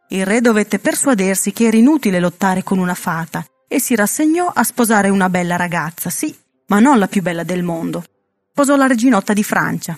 [0.08, 4.64] Il re dovette persuadersi che era inutile lottare con una fata e si rassegnò a
[4.64, 8.02] sposare una bella ragazza, sì, ma non la più bella del mondo.
[8.50, 9.96] Sposò la reginotta di Francia,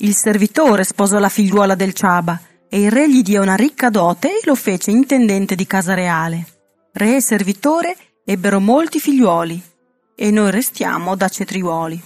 [0.00, 4.28] il servitore sposò la figliuola del Ciaba e il re gli diede una ricca dote
[4.28, 6.46] e lo fece intendente di casa reale.
[6.92, 9.60] Re e servitore ebbero molti figliuoli
[10.20, 12.02] e noi restiamo da cetriuoli.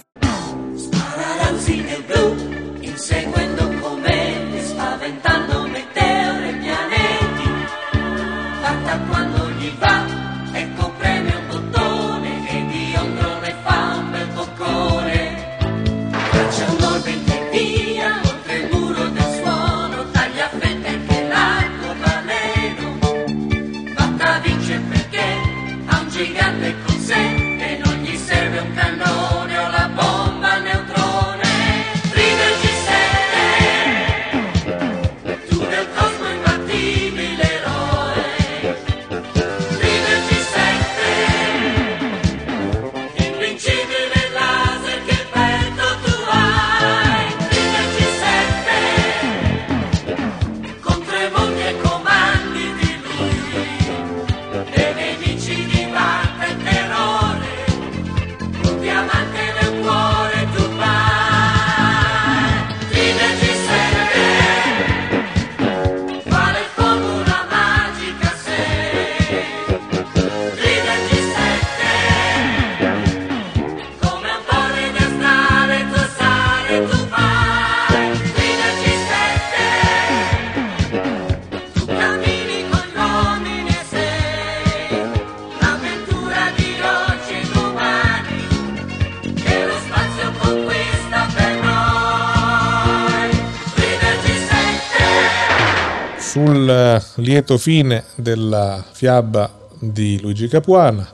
[97.43, 101.05] Lieto fine della fiaba di Luigi Capuana.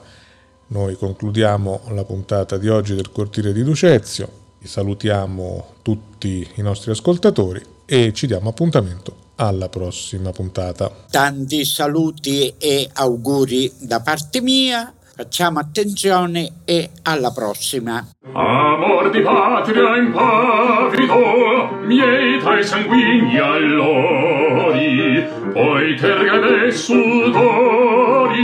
[0.67, 4.29] Noi concludiamo la puntata di oggi del Cortile di Ducezio,
[4.63, 10.91] salutiamo tutti i nostri ascoltatori e ci diamo appuntamento alla prossima puntata.
[11.09, 18.07] Tanti saluti e auguri da parte mia, facciamo attenzione e alla prossima.
[18.31, 28.37] Amor di patria impavido, miei tra i sanguigni allori, poi tergane sudori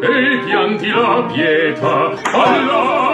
[0.00, 2.10] e pianti la pietà.
[2.32, 3.09] Allora!